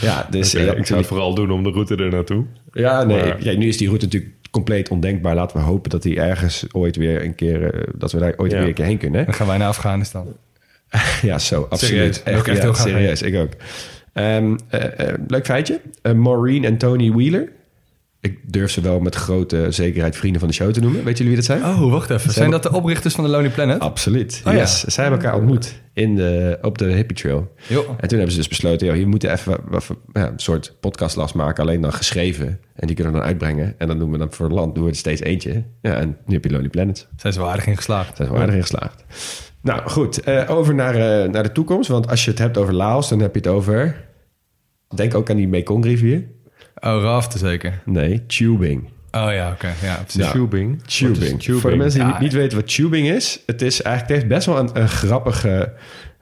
[0.00, 2.44] ja dus ja, ik zou het vooral doen om de route er naartoe.
[2.72, 5.34] ja, nee, Maar- ja, nu is die route natuurlijk compleet ondenkbaar.
[5.34, 8.52] Laten we hopen dat die ergens ooit weer een keer, eh, dat we daar ooit
[8.52, 8.58] Ja.
[8.58, 9.24] weer een keer heen kunnen.
[9.24, 10.26] Dan gaan wij naar Afghanistan.
[11.22, 12.14] Ja, zo, absoluut.
[12.14, 13.52] Serieus, echt ja, heel graag serieus, ik ook.
[14.12, 15.80] Ehm, eh, eh, leuk feitje.
[16.02, 17.52] Eh, Maureen en Tony Wheeler.
[18.20, 21.04] ik durf ze wel met grote zekerheid vrienden van de show te noemen.
[21.04, 21.64] Weet jullie wie dat zijn?
[21.74, 22.32] Oh, wacht even.
[22.32, 23.80] Zijn dat de oprichters van de Lonely Planet?
[23.80, 24.42] Absoluut.
[24.46, 24.66] Oh, ja.
[24.66, 27.54] Zij hebben elkaar ontmoet in de, op de Hippie Trail.
[27.68, 27.80] Jo.
[28.00, 31.34] En toen hebben ze dus besloten, joh, hier moeten even wat- ja, een soort podcastlast
[31.34, 32.60] maken, alleen dan geschreven.
[32.74, 33.74] En die kunnen we dan uitbrengen.
[33.78, 35.62] En dan doen we dan voor het land doen we er steeds eentje.
[35.82, 37.08] Ja, en nu heb je Lonely Planet.
[37.16, 38.16] Zijn ze wel aardig in geslaagd.
[38.16, 39.04] Zijn we aardig in geslaagd.
[39.68, 41.88] Nou goed, eh, over naar, eh, naar de toekomst.
[41.88, 44.06] Want als je het hebt over Laos, dan heb je het over...
[44.94, 46.24] Denk ook aan die Mekong-rivier.
[46.74, 47.82] Oh, raften zeker.
[47.84, 48.88] Nee, tubing.
[49.10, 49.72] Oh ja, oké.
[49.82, 50.04] Ja.
[50.08, 50.30] Ja.
[50.30, 50.82] Tubing.
[50.82, 51.40] Tubing.
[51.40, 51.60] tubing?
[51.60, 52.20] Voor de mensen die Ja.
[52.20, 55.72] niet weten wat tubing is, het is eigenlijk het heeft best wel een, een grappige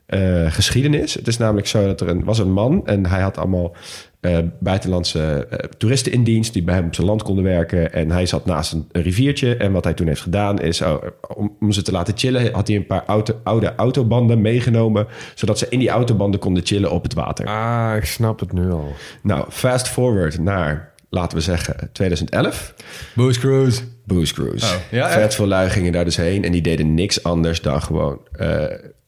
[0.06, 1.14] eh, geschiedenis.
[1.14, 3.76] Het is namelijk zo dat er een, was een man en hij had allemaal
[4.20, 7.92] eh, buitenlandse eh, toeristen in dienst die bij hem op zijn land konden werken.
[7.92, 9.56] En hij zat naast een, een riviertje.
[9.56, 11.02] En wat hij toen heeft gedaan is, oh,
[11.34, 15.58] om, om ze te laten chillen, had hij een paar auto, oude autobanden meegenomen, zodat
[15.58, 17.46] ze in die autobanden konden chillen op het water.
[17.46, 18.92] Ah, ik snap het nu al.
[19.22, 22.74] Nou, fast forward naar, laten we zeggen, 2011.
[23.14, 23.82] Booze Cruise.
[24.04, 24.66] Booze Cruise.
[24.66, 26.44] Oh, ja, Vet veel lui gingen daar dus heen.
[26.44, 28.64] En die deden niks anders dan gewoon eh,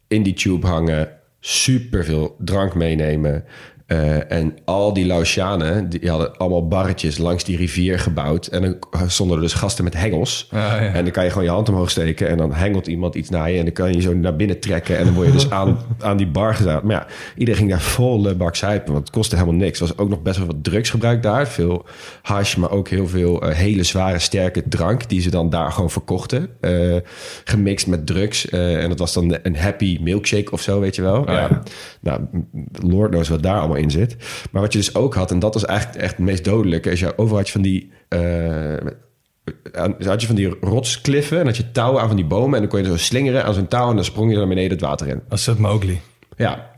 [0.09, 1.09] in die tube hangen.
[1.41, 3.45] Super veel drank meenemen.
[3.89, 8.47] Eh, en al die Laotianen, die hadden allemaal barretjes langs die rivier gebouwd.
[8.47, 10.49] En dan stonden er dus gasten met hengels.
[10.53, 10.78] Ah, ja.
[10.78, 12.28] En dan kan je gewoon je hand omhoog steken.
[12.28, 13.59] En dan hengelt iemand iets naar je.
[13.59, 14.99] En dan kan je zo naar binnen trekken.
[14.99, 16.82] En dan word je dus aan, aan die bar gezet.
[16.82, 18.93] Maar ja, iedereen ging daar volle bak zuipen.
[18.93, 19.80] Want het kostte helemaal niks.
[19.80, 21.49] Er was ook nog best wel wat drugsgebruik daar.
[21.49, 21.84] Veel
[22.22, 25.09] hash, maar ook heel veel eh, hele zware, sterke drank.
[25.09, 26.49] Die ze dan daar gewoon verkochten.
[26.61, 26.97] eh,
[27.45, 28.49] gemixt met drugs.
[28.49, 31.30] En dat was dan een happy milkshake of zo, weet je wel.
[31.30, 31.62] ja.
[32.01, 32.20] Nou,
[32.72, 34.16] Lord knows wat daar allemaal in zit.
[34.51, 36.91] Maar wat je dus ook had, en dat was eigenlijk echt het meest dodelijke...
[36.91, 37.91] is je overal had je van die...
[38.09, 38.74] eh,
[40.05, 42.55] had je van die rotskliffen en had je touwen aan van die bomen...
[42.55, 43.89] en dan kon je zo slingeren aan zo'n touw...
[43.89, 45.20] en dan sprong je naar beneden het water in.
[45.29, 46.01] Als het Mowgli.
[46.37, 46.70] Ja,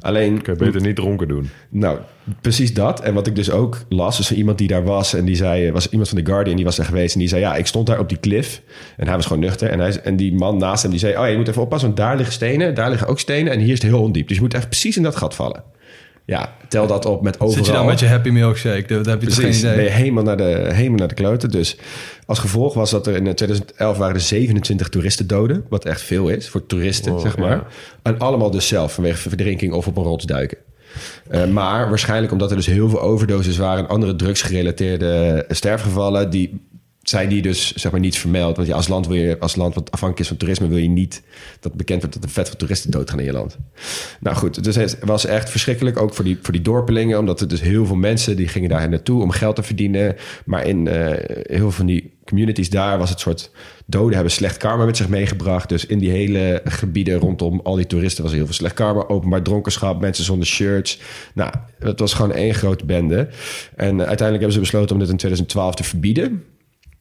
[0.00, 0.42] alleen...
[0.42, 1.50] Kun je beter niet dronken doen.
[1.68, 1.98] Nou,
[2.40, 3.00] precies dat.
[3.00, 5.14] En wat ik dus ook las, is van iemand die daar was...
[5.14, 7.14] en die zei, was iemand van The Guardian, die was daar geweest...
[7.14, 8.62] en die zei, ja, ik stond daar op die klif...
[8.96, 9.68] en hij was gewoon nuchter.
[9.68, 11.12] En, hij, en die man naast hem, die zei...
[11.12, 12.74] oh, ja, je moet even oppassen, want daar liggen stenen...
[12.74, 14.28] daar liggen ook stenen en hier is het heel ondiep.
[14.28, 15.62] Dus je moet echt precies in dat gat vallen.
[16.26, 17.52] Ja, tel dat op met overal...
[17.56, 18.86] Zit je dan met je happy milkshake?
[18.86, 19.74] Dan heb je toch geen Precies, idee.
[19.74, 21.50] ben je helemaal naar, de, helemaal naar de kloten.
[21.50, 21.76] Dus
[22.26, 25.64] als gevolg was dat er in 2011 waren er 27 toeristen doden.
[25.68, 27.50] Wat echt veel is voor toeristen, Wow, zeg maar.
[27.50, 27.66] ja.
[28.02, 30.58] En allemaal dus zelf vanwege verdrinking of op een rots duiken.
[31.28, 33.84] Eh, maar waarschijnlijk omdat er dus heel veel overdoses waren...
[33.84, 36.30] en andere drugsgerelateerde sterfgevallen...
[36.30, 36.60] die
[37.08, 38.56] zijn die dus zeg maar niet vermeld.
[38.56, 40.68] Want ja, als land, wil je, als land wat afhankelijk is van toerisme...
[40.68, 41.22] wil je niet
[41.60, 43.58] dat bekend wordt dat er vet veel toeristen doodgaan in je land.
[44.20, 46.00] Nou goed, dus het was echt verschrikkelijk.
[46.00, 47.18] Ook voor die, voor die dorpelingen.
[47.18, 48.36] Omdat er dus heel veel mensen...
[48.36, 50.16] die gingen daar naartoe om geld te verdienen.
[50.44, 51.06] Maar in eh,
[51.42, 52.98] heel veel van die communities daar...
[52.98, 53.50] was het soort
[53.86, 55.68] doden hebben slecht karma met zich meegebracht.
[55.68, 58.22] Dus in die hele gebieden rondom al die toeristen...
[58.22, 59.06] was er heel veel slecht karma.
[59.06, 61.00] Openbaar dronkenschap, mensen zonder shirts.
[61.34, 63.28] Nou, het was gewoon één grote bende.
[63.76, 66.44] En uiteindelijk hebben ze besloten om dit in 2012 te verbieden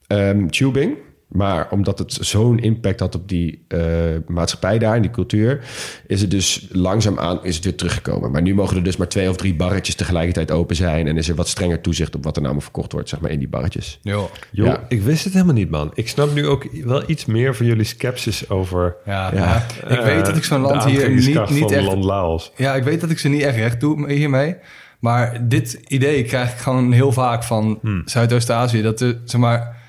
[0.08, 0.98] ehm, tubing.
[1.28, 3.80] Maar omdat het zo'n impact had op die eh,
[4.28, 5.64] maatschappij daar en die cultuur,
[6.08, 8.32] is het dus langzaamaan is het weer teruggekomen.
[8.32, 11.08] Maar nu mogen er dus maar twee of drie barretjes tegelijkertijd open zijn.
[11.08, 13.32] En is er wat strenger toezicht op wat er nou maar verkocht wordt, zeg maar,
[13.32, 14.00] in die barretjes.
[14.02, 14.30] Jo.
[14.52, 14.86] Joh, Ja.
[14.88, 15.92] ik wist het helemaal niet, man.
[15.94, 18.96] Ik snap nu ook wel iets meer van jullie skepsis over...
[19.06, 19.66] Ja, Ja.
[19.82, 19.98] ja.
[19.98, 21.86] ik weet dat ik zo'n eh, land hier niet, niet van echt...
[21.86, 22.52] land Laos.
[22.56, 24.56] Ja, ik weet dat ik ze niet echt recht doe hiermee.
[25.00, 28.02] Maar dit idee krijg ik gewoon heel vaak van Hmm.
[28.06, 28.82] Zuidoost-Azië.
[28.82, 29.82] Dat, de, zeg maar,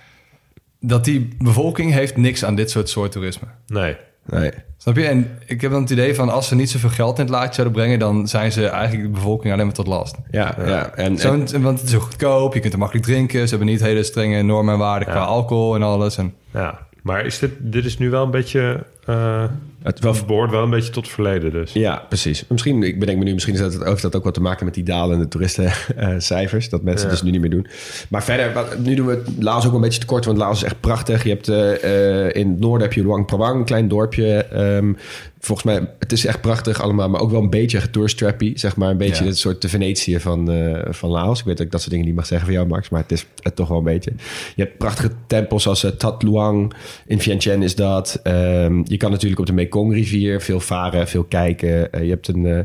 [0.86, 3.46] dat die bevolking heeft niks aan dit soort soort toerisme.
[3.66, 3.96] Nee.
[4.26, 4.50] Nee.
[4.76, 5.06] Snap je?
[5.06, 7.54] En ik heb dan het idee van als ze niet zoveel geld in het laadje
[7.54, 7.98] zouden brengen...
[7.98, 10.16] dan zijn ze eigenlijk de bevolking alleen maar tot last.
[10.30, 10.90] Ja, ja.
[10.94, 11.18] En, en-
[11.48, 13.42] Zo'n- want het is zo goedkoop, je kunt er makkelijk drinken.
[13.42, 16.16] Ze hebben niet hele strenge normen en waarden qua alcohol en alles.
[16.18, 16.78] En, Ja.
[17.02, 18.84] Maar is dit, dit is nu wel een beetje...
[19.06, 19.44] eh
[19.84, 21.72] het wel het behoort wel een beetje tot het verleden dus.
[21.72, 22.44] Ja, precies.
[22.48, 24.74] Misschien, ik bedenk me nu, misschien is dat, heeft dat ook wat te maken met
[24.74, 26.68] die dalende toeristencijfers.
[26.68, 27.12] dat mensen Ja.
[27.12, 27.66] dus nu niet meer doen.
[28.08, 30.62] Maar verder, wat- nu doen we het Laos ook een beetje tekort, want Laos is
[30.64, 31.22] echt prachtig.
[31.22, 34.44] Je hebt eh, eh, in het noorden heb je Luang Prabang, een klein dorpje.
[34.44, 34.92] Ehm,
[35.40, 38.90] volgens mij, het is echt prachtig allemaal, maar ook wel een beetje tourstrappy, zeg maar.
[38.90, 39.28] Een beetje Ja.
[39.30, 41.38] het soort de Venetië van, eh, van Laos.
[41.38, 43.12] Ik weet dat ik dat soort dingen niet mag zeggen van jou, Max, maar het
[43.12, 44.12] is het toch wel een beetje.
[44.56, 46.72] Je hebt prachtige tempels eh, Tat Luang.
[47.06, 48.20] In Vientiane is dat.
[48.22, 51.92] Ehm, je kan natuurlijk op de Mekong-rivier veel varen, veel kijken.
[51.92, 52.46] Eh, je hebt een...
[52.46, 52.64] eh, eh,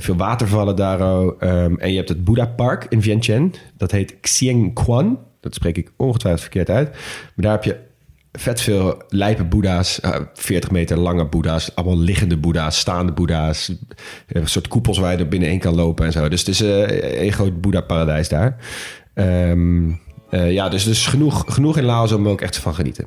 [0.00, 1.00] veel watervallen daar.
[1.00, 3.50] Ehm, en je hebt het Buddha Park in Vientiane.
[3.76, 5.18] Dat heet Xieng Quan.
[5.40, 6.90] Dat spreek ik ongetwijfeld verkeerd uit.
[6.90, 7.76] Maar daar heb je
[8.32, 10.00] vet veel lijpe boeddha's.
[10.00, 11.74] eh, 40 meter lange boeddha's.
[11.74, 13.68] Allemaal liggende boeddha's, staande boeddha's.
[13.68, 16.28] eh, Een soort koepels waar je er binnenin kan lopen en zo.
[16.28, 18.56] Dus het is eh, een groot boeddha-paradijs daar.
[19.14, 19.90] Ehm,
[20.30, 23.06] eh, ja, dus, dus genoeg, genoeg in Laos om er ook echt van genieten.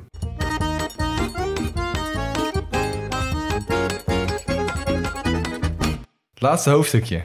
[6.40, 7.22] Laatste hoofdstukje.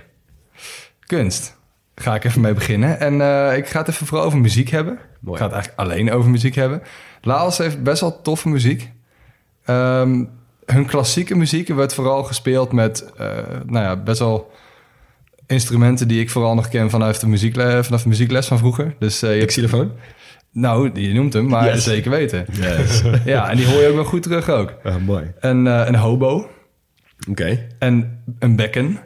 [1.05, 1.57] Kunst.
[1.95, 2.99] ga ik even mee beginnen.
[2.99, 4.99] En eh, ik ga het even vooral over muziek hebben.
[5.19, 5.33] Mooi.
[5.33, 6.81] Ik ga het eigenlijk alleen over muziek hebben.
[7.21, 8.91] Laos heeft best wel toffe muziek.
[9.65, 10.23] Ehm,
[10.65, 13.27] hun klassieke muziek werd vooral gespeeld met eh,
[13.65, 14.51] nou ja, best wel
[15.47, 18.95] instrumenten die ik vooral nog ken vanuit de, muziekle vanaf de muziekles van vroeger.
[18.99, 19.91] Dus eh, je xylofoon?
[20.51, 21.83] nou, je noemt hem, maar Yes.
[21.83, 22.45] zeker weten.
[22.51, 23.01] Yes.
[23.25, 24.73] Ja, en die hoor je ook wel goed terug ook.
[24.83, 25.31] Ah, mooi.
[25.39, 26.49] Eh, een hobo
[27.29, 27.67] Oké.
[27.79, 28.97] en een bekken.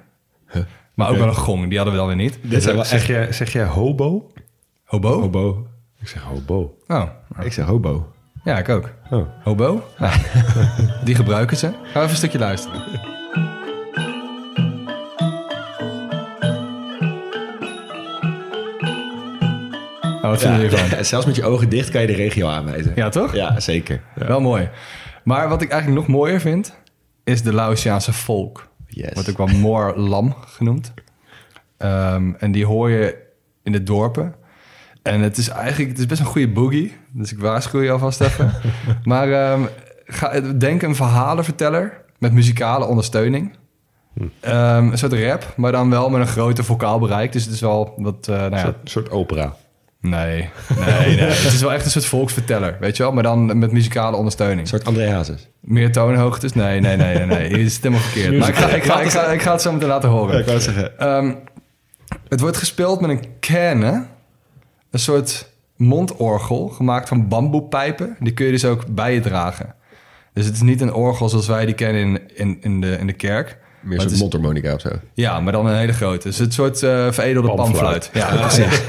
[0.52, 0.64] Huh.
[0.94, 2.40] Maar ook wel een gong, die hadden we dan weer niet.
[2.42, 4.32] Dit wel zeg, echt zeg jij hobo?
[4.84, 5.20] Hobo?
[5.22, 5.68] hobo.
[6.02, 6.78] Ik zeg hobo.
[6.88, 7.04] Oh,
[7.42, 8.12] Ik zeg hobo.
[8.44, 8.92] ja, ik ook.
[9.10, 9.28] Oh.
[9.44, 9.84] Hobo?
[10.00, 10.12] Ja.
[11.04, 11.66] Die gebruiken ze.
[11.68, 12.82] Gaan we even een stukje luisteren.
[20.22, 21.06] Oh, wat vinden jullie ervan?
[21.14, 22.92] Zelfs met je ogen dicht kan je de regio aanwijzen.
[22.96, 23.36] Ja, toch?
[23.36, 24.02] Ja, zeker.
[24.16, 24.70] Wel mooi.
[25.24, 26.78] Maar wat ik eigenlijk nog mooier vind,
[27.30, 28.68] is de Laotiaanse folk.
[28.88, 29.14] Yes.
[29.14, 30.94] Wordt ook wel Moor Lam genoemd.
[31.78, 33.18] Ehm, en die hoor je
[33.64, 34.36] in de dorpen.
[35.04, 36.94] En het is eigenlijk het is best een goede boogie.
[37.12, 38.52] Dus ik waarschuw je alvast even.
[39.04, 39.62] maar ehm,
[40.06, 43.58] ga, denk een verhalenverteller met muzikale ondersteuning.
[44.40, 47.32] Ehm, een soort rap, maar dan wel met een groter vocaal bereik.
[47.32, 48.28] Dus het is wel wat...
[48.28, 49.56] eh, nou Een ja, soort, soort opera.
[50.02, 51.18] Nee, nee, nee.
[51.18, 53.12] het is wel echt een soort volksverteller, weet je wel?
[53.12, 54.62] Maar dan met muzikale ondersteuning.
[54.62, 55.50] Een soort André Hazes.
[55.60, 56.54] Meer toonhoogtes?
[56.54, 57.26] Nee, nee, nee, nee.
[57.26, 57.64] nee.
[57.64, 58.38] Je zit helemaal verkeerd.
[58.38, 60.40] Maar ik ga, ik, ga, ik, ga, ik ga het zo meteen laten horen.
[60.40, 61.00] ik wou het zeggen.
[61.00, 61.34] Ehm,
[62.28, 64.06] het wordt gespeeld met een kerne.
[64.92, 68.16] Een soort mondorgel gemaakt van bamboepijpen.
[68.20, 69.76] Die kun je dus ook bij je dragen.
[70.34, 73.08] Dus het is niet een orgel zoals wij die kennen in, in, in, de, in
[73.08, 73.58] de kerk.
[73.82, 74.90] Meer een mondharmonica of zo.
[75.14, 76.28] Ja, maar dan een hele grote.
[76.28, 78.10] Dus het soort eh, veredelde Panfluit.
[78.14, 78.82] Ja, precies.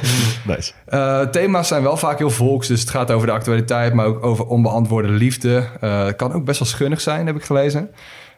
[0.47, 0.73] Nice.
[0.87, 4.25] Eh, thema's zijn wel vaak heel volks, dus het gaat over de actualiteit, maar ook
[4.25, 5.65] over onbeantwoorde liefde.
[5.81, 7.91] Eh, het kan ook best wel schunnig zijn, heb ik gelezen.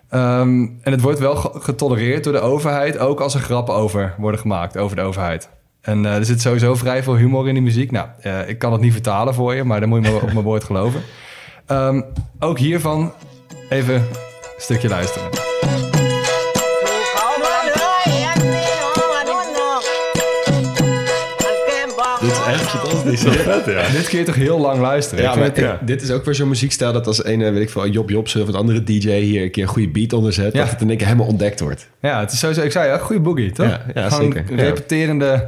[0.08, 4.14] Ehm, en het wordt wel ge- getolereerd door de overheid, ook als er grappen over
[4.18, 5.48] worden gemaakt, over de overheid.
[5.80, 7.90] En er zit sowieso vrij veel humor in die muziek.
[7.90, 8.08] Nou,
[8.46, 10.64] ik kan het niet vertalen voor je, maar dan moet je me op mijn woord
[10.64, 11.02] geloven.
[11.66, 12.00] Ehm,
[12.38, 13.12] ook hiervan
[13.68, 14.02] even een
[14.58, 15.51] stukje luisteren.
[23.92, 25.24] Dit kun je toch heel lang luisteren?
[25.84, 28.48] Dit is ook weer zo'n muziekstijl dat als een, weet ik veel, Job Jobs of
[28.48, 30.96] een andere DJ hier een keer een goede beat onder zet, dat het in één
[30.96, 31.88] keer helemaal ontdekt wordt.
[32.00, 33.78] Ja, het is sowieso, ik zei ja, goede boogie, toch?
[33.94, 34.44] Ja, zeker.
[34.54, 35.44] Repeterende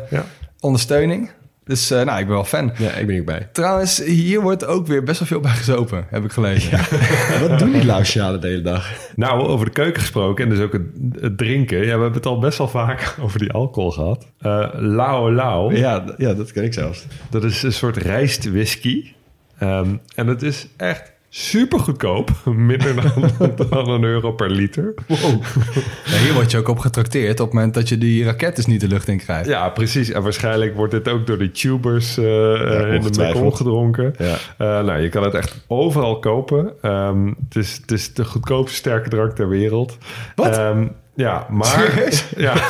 [0.61, 1.31] ondersteuning.
[1.65, 2.73] Dus eh, nou, ik ben wel fan.
[2.79, 3.49] Ja, ik ben hierbij.
[3.53, 6.79] Trouwens, hier wordt ook weer best wel veel bij gezopen, heb ik gelezen.
[7.49, 8.93] Wat doen die Laotianen de hele dag?
[9.17, 10.83] Nou, over de keuken gesproken en dus ook het,
[11.21, 11.79] het drinken.
[11.79, 14.27] Ja, we hebben het al best wel vaak over die alcohol gehad.
[14.41, 17.07] Eh Lao Lao, Ja, ja, dat ken ik zelfs.
[17.31, 19.13] dat is een soort rijstwhisky.
[19.59, 22.31] Ehm, en het is echt super goedkoop.
[22.45, 23.31] Minder dan,
[23.71, 24.95] dan een euro per liter.
[25.07, 28.67] Ja, hier word je ook op getrakteerd op het moment dat je die raket dus
[28.67, 29.49] niet de lucht in krijgt.
[29.49, 30.11] Ja, precies.
[30.11, 33.11] En waarschijnlijk wordt dit ook door de tubers eh, eh, in de.
[33.19, 34.15] Mekong gedronken.
[34.19, 34.37] Ja.
[34.59, 36.73] Eh, nou, je kan het echt overal kopen.
[36.81, 39.99] Ehm, het, is, het is de goedkoopste sterke drank ter wereld.
[40.35, 40.59] Wat?
[40.59, 41.67] Ehm, ja, maar...
[41.67, 42.25] Serieus?
[42.37, 42.55] Ja.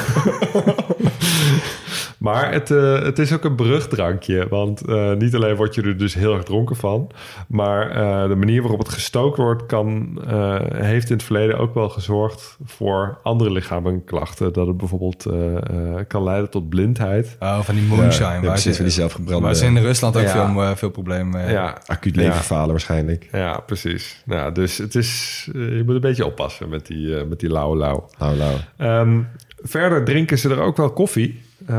[2.24, 4.46] maar het, eh, het is ook een brugdrankje.
[4.48, 7.10] Want eh, niet alleen word je er dus heel erg dronken van...
[7.48, 9.66] maar eh, de manier waarop het gestookt wordt...
[9.66, 14.52] Kan, eh, heeft in het verleden ook wel gezorgd voor andere lichamelijke klachten.
[14.52, 17.36] Dat het bijvoorbeeld eh, eh, kan leiden tot blindheid.
[17.40, 18.32] Oh, van die moonshine.
[18.32, 19.44] Ja, precies, ze, van die zelfgebrande...
[19.44, 20.52] waar ze in Rusland ook Ja.
[20.52, 21.62] veel, veel problemen mee hebben.
[21.62, 22.20] Ja, acuut Ja.
[22.22, 23.28] leverfalen waarschijnlijk.
[23.32, 24.22] Ja, precies.
[24.24, 28.08] Nou, dus het is, je moet een beetje oppassen met die, met die lauwe lauw.
[28.18, 28.56] Lauw, lauw.
[28.76, 29.20] Ehm,
[29.62, 31.42] verder drinken ze er ook wel koffie.
[31.66, 31.76] Eh,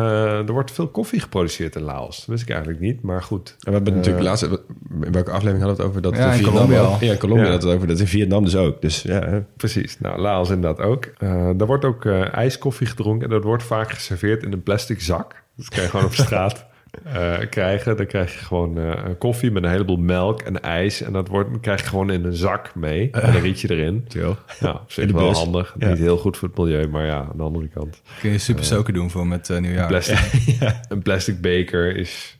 [0.47, 2.17] er wordt veel koffie geproduceerd in Laos.
[2.17, 3.49] Dat wist ik eigenlijk niet, maar goed.
[3.49, 4.43] En we hebben Eh, natuurlijk laatst...
[4.43, 6.01] In welke aflevering hadden we het over?
[6.01, 6.97] Dat Ja, in Vietnam Colombia al.
[6.99, 7.51] Ja, in Colombia Ja.
[7.51, 7.87] dat het over.
[7.87, 8.81] Dat is in Vietnam dus ook.
[8.81, 9.45] Dus ja.
[9.57, 9.99] Precies.
[9.99, 11.05] Nou, Laos inderdaad ook.
[11.17, 13.27] Eh er wordt ook eh, ijskoffie gedronken.
[13.27, 15.43] En dat wordt vaak geserveerd in een plastic zak.
[15.55, 16.65] Dat kan je gewoon op straat
[17.03, 17.97] eh, krijgen.
[17.97, 21.01] Dan krijg je gewoon eh, een koffie met een heleboel melk en ijs.
[21.01, 23.09] En dat wordt, krijg je gewoon in een zak mee.
[23.11, 24.05] En dan riet je erin.
[24.07, 24.35] chill.
[24.59, 25.37] Ja, op zich wel bus.
[25.37, 25.75] handig.
[25.77, 25.89] Ja.
[25.89, 28.01] Niet heel goed voor het milieu, maar ja, aan de andere kant.
[28.19, 29.87] Kun je super soken doen voor met eh, nieuwjaar.
[29.87, 30.57] Plastic,
[30.89, 32.37] Een plastic beker is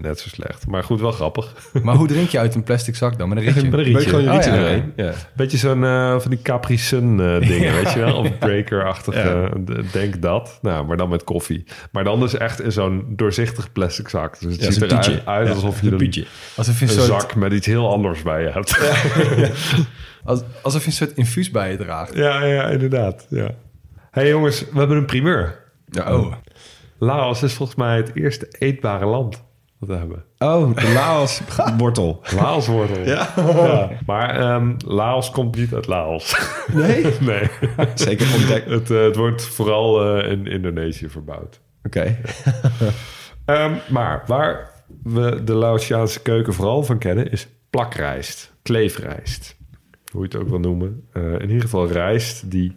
[0.00, 0.66] net zo slecht.
[0.66, 1.52] Maar goed, wel grappig.
[1.82, 3.28] Maar hoe drink je uit een plastic zak dan?
[3.28, 3.62] Met een rietje?
[3.70, 4.08] Met een Weet je rietje.
[4.10, 4.52] gewoon je Oh, ja.
[4.56, 4.92] erheen?
[4.96, 5.12] Ja.
[5.36, 8.16] Beetje zo'n eh, van die Capri Sun eh, dingen, weet je wel?
[8.16, 9.50] Of breaker-achtige,
[9.92, 10.58] denk dat.
[10.62, 11.64] Nou, maar dan met koffie.
[11.92, 14.40] Maar dan dus echt in zo'n doorzichtig plastic zak.
[14.40, 16.26] Dus het Ja, ziet eruit uit alsof je een.
[16.56, 18.78] Alsof je een, een soort, zak met iets heel anders bij je hebt.
[20.24, 22.14] als- alsof je een soort infuus bij je draagt.
[22.14, 23.26] Ja, ja, inderdaad.
[23.30, 23.50] Ja.
[24.10, 25.58] hey, jongens, we hebben een primeur.
[25.88, 26.32] Ja, oh.
[26.98, 29.44] Laos is volgens mij het eerste eetbare land
[29.78, 30.24] we hebben.
[30.38, 31.40] Oh, de Laos
[31.76, 32.20] wortel.
[32.40, 33.04] Laoswortel.
[33.04, 33.28] Ja.
[33.36, 33.90] Ja.
[34.06, 36.36] Maar ehm, Laos komt niet uit Laos.
[36.72, 37.04] Nee?
[37.20, 37.48] nee.
[37.94, 38.70] Zeker ontdekt.
[38.70, 41.60] Het, eh, het wordt vooral eh, in Indonesië verbouwd.
[41.82, 42.16] Oké.
[43.44, 44.70] Ehm, maar waar
[45.02, 49.56] we de Laotiaanse keuken vooral van kennen is plakrijst, kleefrijst.
[50.12, 51.08] Hoe je het ook wil noemen.
[51.12, 52.76] Eh, in ieder geval rijst die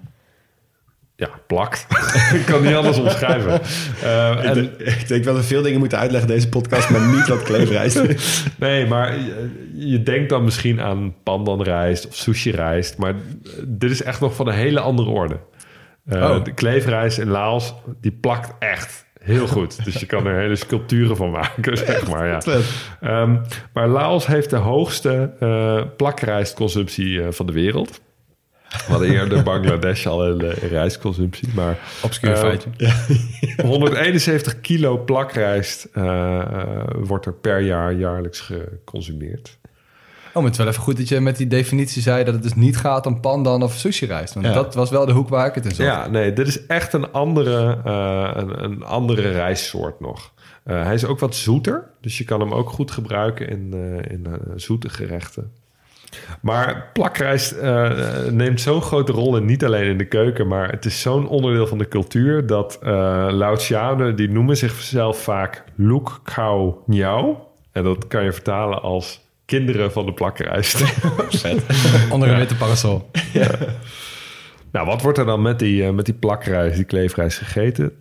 [1.22, 1.88] ja, plakt.
[2.39, 3.61] Ik kan niet anders omschrijven.
[4.03, 6.89] En, Ik, denk- ik denk wel dat we veel dingen moeten uitleggen in deze podcast,
[6.89, 8.43] maar niet wat kleefrijst is.
[8.59, 12.97] nee, maar je, je denkt dan misschien aan pandanrijst of sushi-rijst.
[12.97, 13.13] Maar
[13.67, 15.39] dit is echt nog van een hele andere orde.
[16.05, 16.43] Eh, Oh.
[16.43, 19.84] De kleefrijst in Laos, die plakt echt heel goed.
[19.86, 22.28] Dus je kan er hele sculpturen van maken, zeg maar.
[22.28, 22.39] Ja.
[23.01, 23.36] Ehm,
[23.74, 28.01] maar Laos heeft de hoogste eh plakrijstconsumptie van de wereld.
[28.72, 31.49] We hadden eerder Bangladesh al een eh, rijstconsumptie.
[31.55, 32.69] Maar Obscuur Eh, feitje.
[33.63, 36.43] 171 kilo plakrijst eh,
[36.97, 39.59] wordt er per jaar jaarlijks geconsumeerd.
[40.28, 42.24] Oh, maar het is wel even goed dat je met die definitie zei...
[42.24, 44.34] dat het dus niet gaat om pandan of sushi-rijst.
[44.34, 44.53] Want Ja.
[44.53, 45.86] dat was wel de hoek waar ik het in zag.
[45.86, 50.34] Ja, nee, dit is echt een andere, eh, een, een andere rijstsoort nog.
[50.63, 53.74] Hij is ook wat zoeter, dus je kan hem ook goed gebruiken in,
[54.09, 55.51] in zoete gerechten.
[56.41, 57.91] Maar plakrijst eh,
[58.30, 61.68] neemt zo'n grote rol in, niet alleen in de keuken, maar het is zo'n onderdeel
[61.68, 67.47] van de cultuur dat eh Laotianen, die noemen zichzelf vaak Luk Khao Niao.
[67.72, 70.84] En dat kan je vertalen als kinderen van de plakrijst.
[72.14, 73.09] Onder een witte parasol.
[74.72, 77.91] Nou, wat wordt er dan met die, eh, met die plakrijst, die kleefrijst gegeten?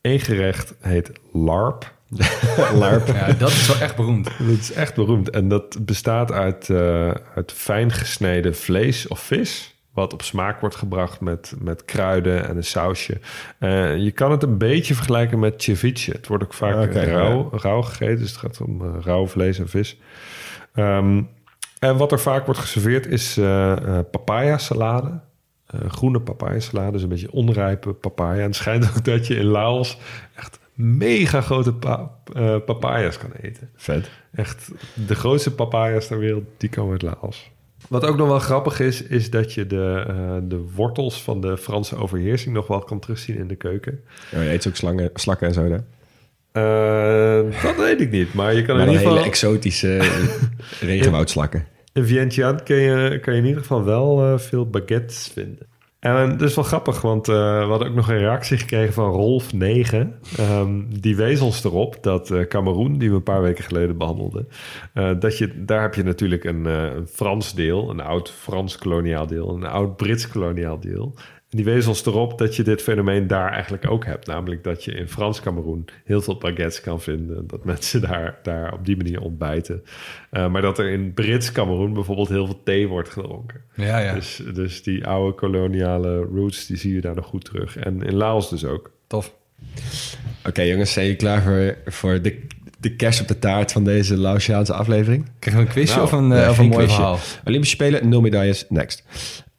[0.00, 1.94] Eén gerecht heet larp.
[2.80, 3.06] Larp.
[3.06, 4.24] Ja, dat is wel echt beroemd.
[4.24, 5.30] Dat is echt beroemd.
[5.30, 9.74] En dat bestaat uit, eh, uit fijn gesneden vlees of vis.
[9.92, 13.20] Wat op smaak wordt gebracht met, met kruiden en een sausje.
[13.58, 16.10] Eh, je kan het een beetje vergelijken met ceviche.
[16.10, 18.18] Het wordt ook vaak rauw, rauw gegeten.
[18.18, 19.98] Dus het gaat om eh, rauw vlees en vis.
[20.74, 21.22] Ehm,
[21.78, 25.20] en wat er vaak wordt geserveerd is eh eh, papaya salade.
[25.66, 28.40] Eh, groene papaya salade, dus een beetje onrijpe papaya.
[28.40, 29.98] En het schijnt ook dat je in Laos
[30.34, 33.70] echt mega grote pa eh, papaya's kan eten.
[33.76, 34.10] Vet.
[34.34, 34.70] Echt
[35.06, 37.50] de grootste papaya's ter wereld, die komen uit Laos.
[37.88, 41.56] Wat ook nog wel grappig is, is dat je de, eh, de wortels van de
[41.56, 44.00] Franse overheersing nog wel kan terugzien in de keuken.
[44.30, 45.78] Ja, je eet ook slangen, slakken en zo, hè?
[46.52, 49.30] Eh, dat weet ik niet, maar je kan Maar in ieder hele geval...
[49.30, 50.08] exotische eh,
[50.88, 51.66] regenwoudslakken.
[51.92, 55.66] In Vientiane kan je, kan je in ieder geval wel veel baguettes vinden.
[56.06, 59.12] En dat is wel grappig, want eh, we hadden ook nog een reactie gekregen van
[59.12, 59.94] Rolf9.
[60.36, 64.48] Ehm, die wees ons erop dat eh Cameroen, die we een paar weken geleden behandelden...
[64.92, 68.78] eh, dat je, daar heb je natuurlijk een, eh, een Frans deel, een oud Frans
[68.78, 69.54] koloniaal deel...
[69.54, 71.14] een oud Brits koloniaal deel.
[71.56, 74.26] Die wees ons erop dat je dit fenomeen daar eigenlijk ook hebt.
[74.26, 77.46] Namelijk dat je in Frans Cameroen heel veel baguettes kan vinden.
[77.46, 79.82] Dat mensen daar, daar op die manier ontbijten.
[80.30, 83.60] Eh, maar dat er in Brits Cameroen bijvoorbeeld heel veel thee wordt gedronken.
[83.74, 84.14] Ja, ja.
[84.14, 87.76] Dus, dus die oude koloniale roots, die zie je daar nog goed terug.
[87.76, 88.90] En in Laos dus ook.
[89.06, 89.34] Tof.
[90.46, 92.40] Oké, jongens, zijn jullie klaar voor, voor de,
[92.78, 95.28] de kerst op de taart van deze Laotiaanse aflevering?
[95.38, 96.94] Krijgen we een quizje Nou, of een, nee, eh, of een mooi quizje.
[96.94, 97.18] verhaal?
[97.44, 99.04] Olympische Spelen, nul medailles, next.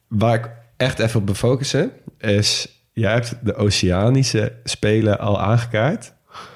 [0.08, 2.76] Waar ik echt even op wil focussen is...
[2.92, 6.12] Jij hebt de Oceanische Spelen al aangekaart.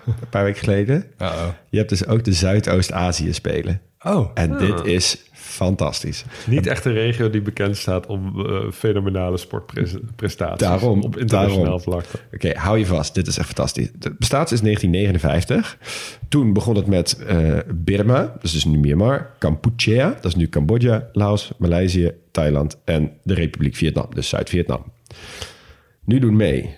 [0.06, 1.04] Een paar weken geleden.
[1.70, 3.80] Je hebt dus ook de Zuidoost-Azië Spelen.
[4.02, 6.24] Oh, En dit is fantastisch.
[6.46, 10.68] Niet echt een regio die bekend staat om eh, fenomenale sportprestaties.
[10.68, 11.80] Daarom, op internationaal daarom.
[11.80, 12.04] vlak.
[12.34, 13.14] Oké, hou je vast.
[13.14, 13.88] Dit is echt fantastisch.
[13.98, 15.78] Het bestaat sinds 1959.
[16.28, 19.30] Toen begon het met eh Birma, dat is dus nu Myanmar.
[19.38, 24.84] Kampuchea, dat is nu Cambodja, Laos, Maleisië, Thailand en de Republiek Vietnam, dus Zuid-Vietnam.
[26.04, 26.74] Nu doen mee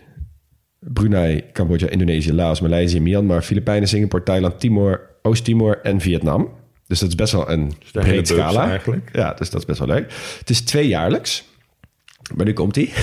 [0.78, 6.48] Brunei, Cambodja, Indonesië, Laos, Maleisië, Myanmar, Filipijnen, Singapore, Thailand, Timor, Oost-Timor en Vietnam.
[6.86, 8.68] Dus dat is best wel een hele breed scala.
[8.68, 9.10] eigenlijk.
[9.12, 10.12] Ja, dus dat is best wel leuk.
[10.38, 11.44] Het is tweejaarlijks.
[12.36, 12.90] Maar nu komt hij.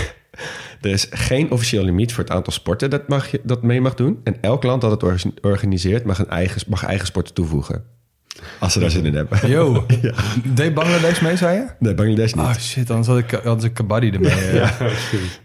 [0.82, 3.94] Er is geen officieel limiet voor het aantal sporten dat, mag je, dat mee mag
[3.96, 4.20] doen.
[4.24, 7.84] En elk land dat het orga- organiseert mag, een eigen, mag eigen sporten toevoegen.
[8.60, 9.50] Als ze daar zin in hebben.
[9.50, 9.86] yo.
[10.54, 11.66] Deed Bangladesh mee, zei je?
[11.80, 12.46] Nee, Bangladesh niet.
[12.46, 14.32] Oh shit, anders had ik, had ik kabaddi ermee.
[14.32, 14.80] eh.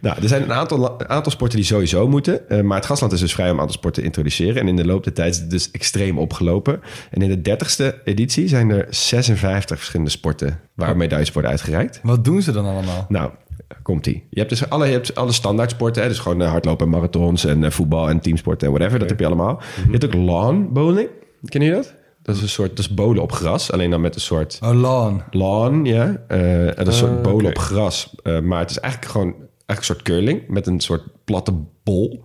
[0.01, 2.49] Nou, er zijn een aantal, aantal sporten die sowieso moeten.
[2.49, 4.57] eh, maar het gastland is dus vrij om een aantal sporten te introduceren.
[4.63, 6.81] En in de loop der tijd is het dus extreem opgelopen.
[7.11, 10.61] En in de dertigste editie zijn er 56 verschillende sporten...
[10.75, 12.01] waar medailles worden uitgereikt.
[12.03, 13.07] Wat doen ze dan allemaal?
[13.09, 13.31] Nou,
[13.83, 14.27] komt-ie.
[14.31, 16.03] Je hebt dus alle, je hebt alle standaard sporten.
[16.03, 16.09] Hè?
[16.09, 18.99] Dus gewoon eh, hardlopen en marathons en voetbal en teamsporten en whatever.
[18.99, 19.61] Dat heb je allemaal.
[19.87, 21.09] Je hebt ook lawn bowling.
[21.45, 21.95] Ken je dat?
[22.27, 23.73] Dat is een soort, dat is bowlen op gras.
[23.73, 25.23] Alleen dan met een soort Oh, lawn.
[25.31, 26.23] lawn, ja.
[26.29, 27.59] Eh, dat is een soort bowlen oké.
[27.59, 28.15] op gras.
[28.23, 31.53] Eh, maar het is eigenlijk gewoon eigenlijk een soort curling met een soort platte
[31.85, 32.25] bol.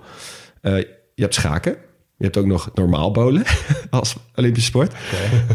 [0.61, 0.77] Eh,
[1.15, 1.71] je hebt schaken.
[2.17, 3.43] Je hebt ook nog normaal bowlen
[3.89, 4.91] als Olympische sport.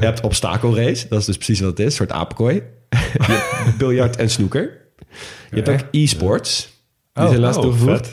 [0.00, 1.08] Je hebt obstakelrace.
[1.08, 1.84] Dat is dus precies wat het is.
[1.84, 2.54] Een soort apenkooi.
[2.88, 4.80] je hebt biljart en snoeker.
[5.50, 6.74] Je hebt ook e-sports.
[7.12, 8.12] Die Oh, zijn laatst oh, toegevoegd.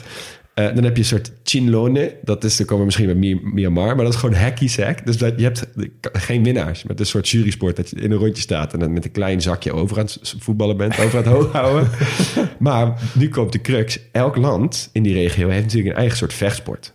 [0.54, 2.16] Eh, dan heb je een soort chinlone.
[2.22, 3.96] Dat is, dan komen we misschien bij Myanmar.
[3.96, 5.06] Maar dat is gewoon hacky sack.
[5.06, 5.66] Dus dat, je hebt
[6.12, 6.82] geen winnaars.
[6.82, 8.72] Met een soort jurysport dat je in een rondje staat...
[8.72, 11.00] en dan met een klein zakje over aan het voetballen bent.
[11.00, 11.90] Over aan het hoog houden.
[12.58, 13.98] maar nu komt de crux.
[14.12, 16.94] Elk land in die regio heeft natuurlijk een eigen soort vechtsport.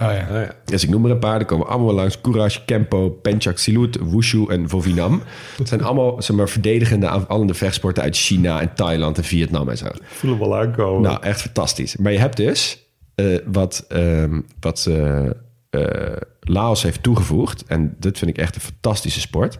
[0.00, 0.26] Oh ja.
[0.26, 0.54] Ah, ja.
[0.64, 1.38] Dus ik noem er een paar.
[1.38, 2.20] Er komen allemaal langs.
[2.20, 5.22] Courage, Kempo, Penchak Silut, Wushu en Vovinam.
[5.56, 9.76] Het zijn allemaal zeg maar, verdedigende aanvallende vechtsporten uit China en Thailand en Vietnam en
[9.76, 9.86] zo.
[10.02, 11.02] Voel hem wel aankomen.
[11.02, 11.96] Nou, echt fantastisch.
[11.96, 12.82] Maar je hebt dus
[13.14, 15.26] eh, wat, ehm, wat eh,
[15.70, 17.64] eh, Laos heeft toegevoegd.
[17.66, 19.58] En dit vind ik echt een fantastische sport.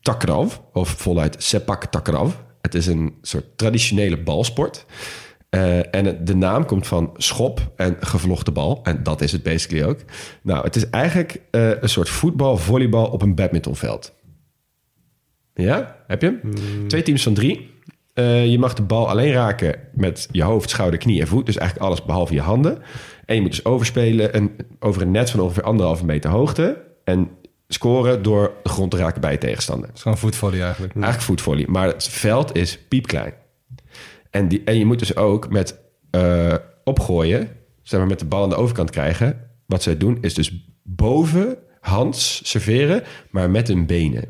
[0.00, 2.30] Takraw, of voluit Sepak Takraw.
[2.60, 4.86] Het is een soort traditionele balsport.
[5.90, 8.80] En de naam komt van schop en gevlochten bal.
[8.82, 9.98] En dat is het basically ook.
[10.42, 14.12] Nou, het is eigenlijk een soort voetbal, volleybal op een badmintonveld.
[15.54, 16.88] Ja, heb je hem?
[16.88, 17.77] Twee teams van drie.
[18.18, 21.46] Eh, je mag de bal alleen raken met je hoofd, schouder, knie en voet.
[21.46, 22.82] Dus eigenlijk alles behalve je handen.
[23.24, 24.50] En je moet dus overspelen en
[24.80, 26.82] over een net van ongeveer anderhalve meter hoogte.
[27.04, 27.30] En
[27.68, 29.86] scoren door de grond te raken bij je tegenstander.
[29.86, 30.92] Het is gewoon voetvolley eigenlijk.
[30.94, 31.66] Eigenlijk voetvolley.
[31.68, 33.32] Maar het veld is piepklein.
[34.30, 35.78] En, die, en je moet dus ook met
[36.10, 36.54] eh,
[36.84, 37.48] opgooien,
[37.82, 39.50] zeg maar met de bal aan de overkant krijgen.
[39.66, 44.24] Wat zij doen is dus boven hands serveren, maar met hun benen.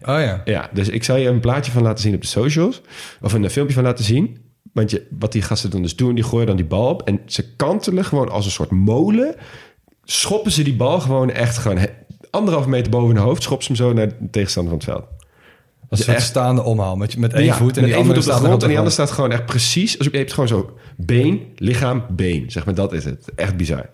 [0.00, 0.42] Oh ja.
[0.44, 2.80] Ja, dus ik zal je een plaatje van laten zien op de socials.
[3.20, 4.38] Of een filmpje van laten zien.
[4.72, 7.02] Want je, wat die gasten dan dus doen, die gooien dan die bal op.
[7.02, 9.34] En ze kantelen gewoon als een soort molen.
[10.04, 11.78] Schoppen ze die bal gewoon echt gewoon
[12.30, 13.42] anderhalve meter boven hun hoofd.
[13.42, 15.16] Schoppen ze hem zo naar de tegenstander van het veld.
[15.88, 16.96] Als een soort echt- staande omhaal.
[16.96, 18.62] Met, met één Ja, voet en met die één andere voet op staat de grond.
[18.62, 19.98] En die andere staat gewoon echt precies.
[19.98, 22.50] Als je hebt gewoon zo been, lichaam, been.
[22.50, 23.24] Zeg maar, dat is het.
[23.34, 23.90] Echt bizar.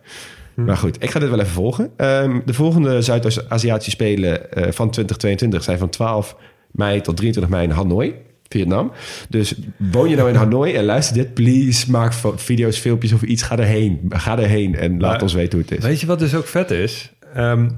[0.56, 1.90] Maar goed, ik ga dit wel even volgen.
[1.96, 6.36] Ehm, de volgende Zuidoost-Aziatische Spelen eh, van 2022 zijn van 12
[6.70, 8.14] mei tot 23 mei in Hanoi,
[8.48, 8.92] Vietnam.
[9.28, 13.42] Dus woon je nou in Hanoi en luister dit, please, maak video's, filmpjes of iets.
[13.42, 14.00] Ga erheen.
[14.08, 15.84] Ga erheen en laat Maar- ons weten hoe het is.
[15.84, 17.12] Weet je wat dus ook vet is?
[17.34, 17.68] Ehm,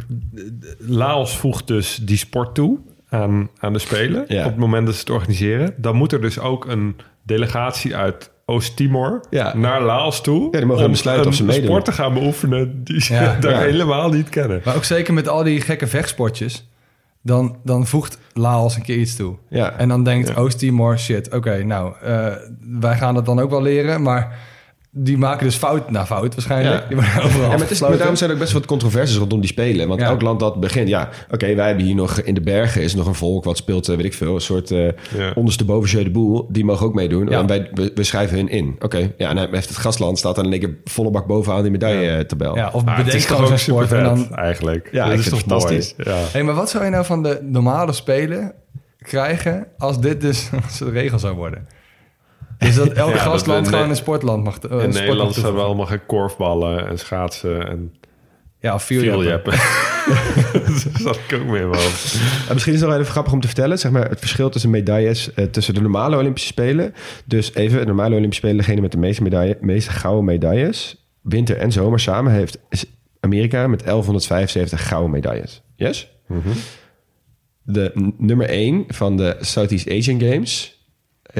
[0.78, 4.24] Laos voegt dus die sport toe aan, aan de Spelen.
[4.28, 4.44] Ja.
[4.44, 5.74] Op het moment dat ze het organiseren.
[5.76, 9.56] Dan moet er dus ook een delegatie uit Oost-Timor Ja.
[9.56, 10.42] naar Laos toe.
[10.50, 11.64] Ja, die mogen om besluiten een of ze meedoen.
[11.66, 13.36] sport te gaan beoefenen die ze Ja.
[13.40, 13.58] daar Ja.
[13.58, 14.60] helemaal niet kennen.
[14.64, 16.68] Maar ook zeker met al die gekke vechtsportjes.
[17.22, 19.36] Dan, dan voegt Laos een keer iets toe.
[19.48, 19.72] Ja.
[19.72, 22.26] En dan denkt Oost-Timor, shit, oké, nou, eh,
[22.80, 24.02] wij gaan het dan ook wel leren.
[24.02, 24.38] Maar
[24.98, 26.80] die maken dus fout na fout waarschijnlijk.
[26.82, 26.86] Ja.
[26.88, 29.16] Die worden overal Ja, maar, het is, maar daarom zijn er ook best wat controversies
[29.16, 29.88] rondom die spelen.
[29.88, 30.06] Want Ja.
[30.06, 33.06] elk land dat begint, ja, oké, wij hebben hier nog in de bergen is nog
[33.06, 34.84] een volk wat speelt, eh, weet ik veel, een soort eh
[35.16, 35.32] Ja.
[35.34, 36.46] ondersteboven jeu de boel.
[36.50, 37.28] Die mogen ook meedoen.
[37.28, 37.38] Ja.
[37.38, 38.76] En wij we, we schrijven hun in.
[38.78, 41.62] Oké, ja, en dan heeft het gastland staat dan in één keer volle bak bovenaan
[41.62, 42.56] die medailletabel.
[42.56, 44.34] Ja, of bedenk toch gewoon zo'n sport en dan...
[44.34, 44.88] eigenlijk.
[44.92, 45.94] Ja, Dat is toch het fantastisch.
[46.04, 46.16] mooi?
[46.32, 48.52] Hé, maar wat zou je nou van de normale spelen
[48.98, 51.66] krijgen als dit dus als de regel zou worden?
[52.58, 54.58] Dus dat elk Ja, gastland gewoon een sportland mag...
[54.62, 57.94] een In Nederland zijn we allemaal geen korfballen en schaatsen en
[58.58, 58.78] Ja,
[59.24, 59.52] jeppen.
[60.52, 62.14] dat zat ik ook mee in mijn hoofd.
[62.48, 64.70] En misschien is het nog even grappig om te vertellen, zeg maar, het verschil tussen
[64.70, 66.94] medailles eh, tussen de normale Olympische Spelen.
[67.24, 71.56] Dus even, de normale Olympische Spelen, degene met de meeste, medaille, meeste gouden medailles, winter
[71.56, 72.84] en zomer samen, heeft is
[73.20, 75.62] Amerika met 1175 gouden medailles.
[75.76, 76.10] Yes?
[77.62, 80.75] De n- nummer 1 van de Southeast Asian Games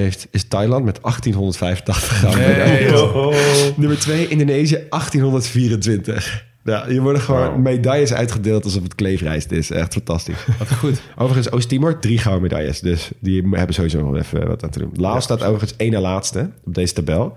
[0.01, 2.91] heeft, is Thailand met 1885 gouden Nee, medailles.
[2.91, 3.35] joh.
[3.77, 6.45] Nummer 2, Indonesië, 1824.
[6.65, 7.59] Ja, hier worden gewoon Wow.
[7.63, 9.71] medailles uitgedeeld alsof het kleefrijst is.
[9.71, 10.47] Echt fantastisch.
[10.59, 11.01] Wat goed.
[11.17, 12.81] Overigens, Oost-Timor, drie gouden medailles.
[12.81, 14.91] Dus die hebben sowieso nog even wat aan te doen.
[14.95, 17.37] Laos staat overigens één na laatste op deze tabel.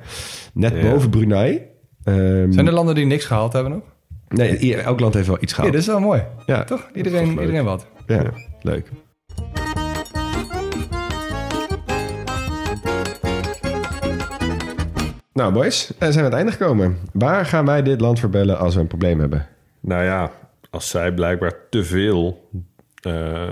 [0.53, 0.81] Net Ja.
[0.91, 1.61] boven Brunei.
[2.03, 3.81] Ehm, Zijn er landen die niks gehaald hebben nog?
[4.29, 5.71] Nee, elk land heeft wel iets Ja, gehaald.
[5.73, 6.23] dit is wel mooi.
[6.45, 6.89] Ja, Toch?
[6.93, 7.85] Iedereen, iedereen wat.
[8.07, 8.23] ja,
[8.61, 8.89] leuk.
[15.39, 16.97] Nou, boys, eh, zijn we aan het einde gekomen.
[17.13, 19.47] Waar gaan wij dit land voor bellen als we een probleem hebben?
[19.79, 20.31] Nou ja,
[20.69, 22.49] als zij blijkbaar te veel
[23.01, 23.47] eh,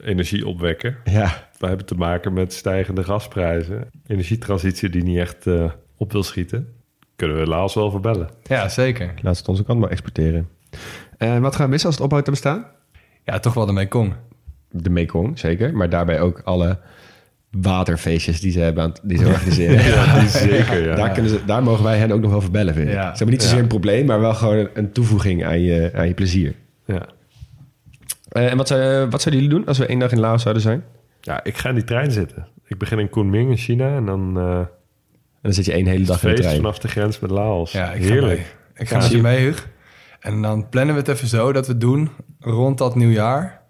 [0.00, 0.96] energie opwekken.
[1.04, 3.90] Ja, We hebben te maken met stijgende gasprijzen.
[4.06, 6.68] Energietransitie die niet echt eh, op wil schieten.
[7.16, 8.30] Kunnen we Laos wel verbellen.
[8.42, 9.14] Ja, zeker.
[9.22, 10.48] laat het onze kant maar exporteren.
[11.16, 12.66] En wat gaan we missen als het ophoudt te bestaan?
[13.24, 14.14] Ja, toch wel de Mekong.
[14.70, 15.76] De Mekong, zeker.
[15.76, 16.78] Maar daarbij ook alle
[17.60, 19.84] waterfeestjes die ze hebben aan, die ze organiseren.
[19.84, 20.94] Ja, die zeker, ja.
[20.94, 22.94] Daar, kunnen ze, daar mogen wij hen ook nog wel verbellen, vind ik.
[22.94, 23.02] Ja.
[23.10, 23.62] Ze hebben niet zozeer Ja.
[23.62, 26.54] een probleem, maar wel gewoon een, toevoeging aan je, aan je plezier.
[26.86, 27.06] Ja.
[28.28, 28.80] Eh, en wat, zou,
[29.10, 30.84] wat zouden jullie doen als we één dag in Laos zouden zijn?
[31.20, 32.46] ja, ik ga in die trein zitten.
[32.66, 34.68] Ik begin in Kunming in China en dan eh En
[35.42, 36.56] dan zit je één hele dag in de feest trein.
[36.56, 37.72] vanaf de grens met Laos.
[37.72, 38.38] Ja, ik ga Heerlijk.
[38.38, 38.46] mee.
[38.74, 39.68] Ik ga met je mee, Hug.
[40.20, 43.61] En dan plannen we het even zo dat we doen rond dat nieuwjaar.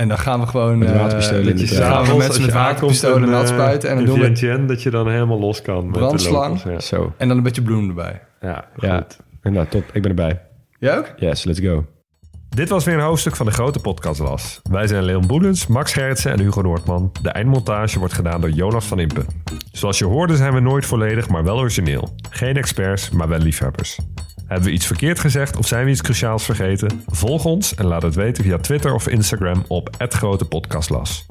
[0.00, 0.78] En dan gaan we gewoon...
[0.78, 3.90] Met eh, waterpistolen de we S'avonds, mensen met waterpistolen een, spuiten.
[3.90, 4.64] En dan doen we...
[4.66, 5.84] Dat je dan helemaal los kan.
[5.84, 6.54] met de Brandslang.
[6.54, 7.12] locals, Ja, Zo.
[7.16, 8.20] En dan een beetje bloem erbij.
[8.40, 8.96] ja, Ja.
[8.96, 9.52] goed.
[9.52, 9.84] Nou, top.
[9.92, 10.40] Ik ben erbij.
[10.78, 11.12] Jij ook?
[11.16, 11.86] Yes, let's go.
[12.48, 14.60] Dit was weer een hoofdstuk van de grote podcastlas.
[14.70, 17.12] Wij zijn Leon Boelens, Max Gerritsen en Hugo Noordman.
[17.22, 19.26] De eindmontage wordt gedaan door Jonas van Impen.
[19.72, 22.14] Zoals je hoorde zijn we nooit volledig, maar wel origineel.
[22.30, 23.98] Geen experts, maar wel liefhebbers.
[24.48, 27.02] Hebben we iets verkeerd gezegd of zijn we iets cruciaals vergeten?
[27.06, 31.26] Volg ons en laat het weten via Twitter of Instagram op @grotepodcastlas.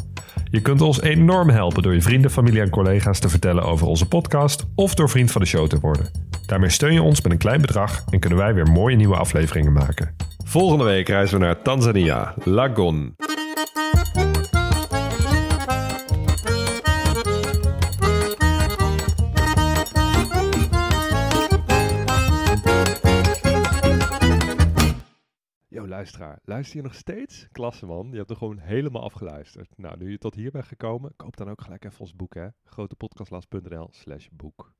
[0.49, 4.07] Je kunt ons enorm helpen door je vrienden, familie en collega's te vertellen over onze
[4.07, 6.09] podcast of door vriend van de show te worden.
[6.45, 9.73] Daarmee steun je ons met een klein bedrag en kunnen wij weer mooie nieuwe afleveringen
[9.73, 10.15] maken.
[10.43, 13.15] Volgende week reizen we naar Tanzania, Lagon.
[25.77, 26.39] Yo, luisteraar.
[26.43, 27.47] Luister je nog steeds?
[27.51, 28.09] Klasse, man.
[28.11, 29.77] Je hebt er gewoon helemaal afgeluisterd.
[29.77, 32.47] Nou, nu je tot hier bent gekomen, koop dan ook gelijk even ons boek, hè.
[32.63, 34.73] grotepodcastlas.nl slash boek.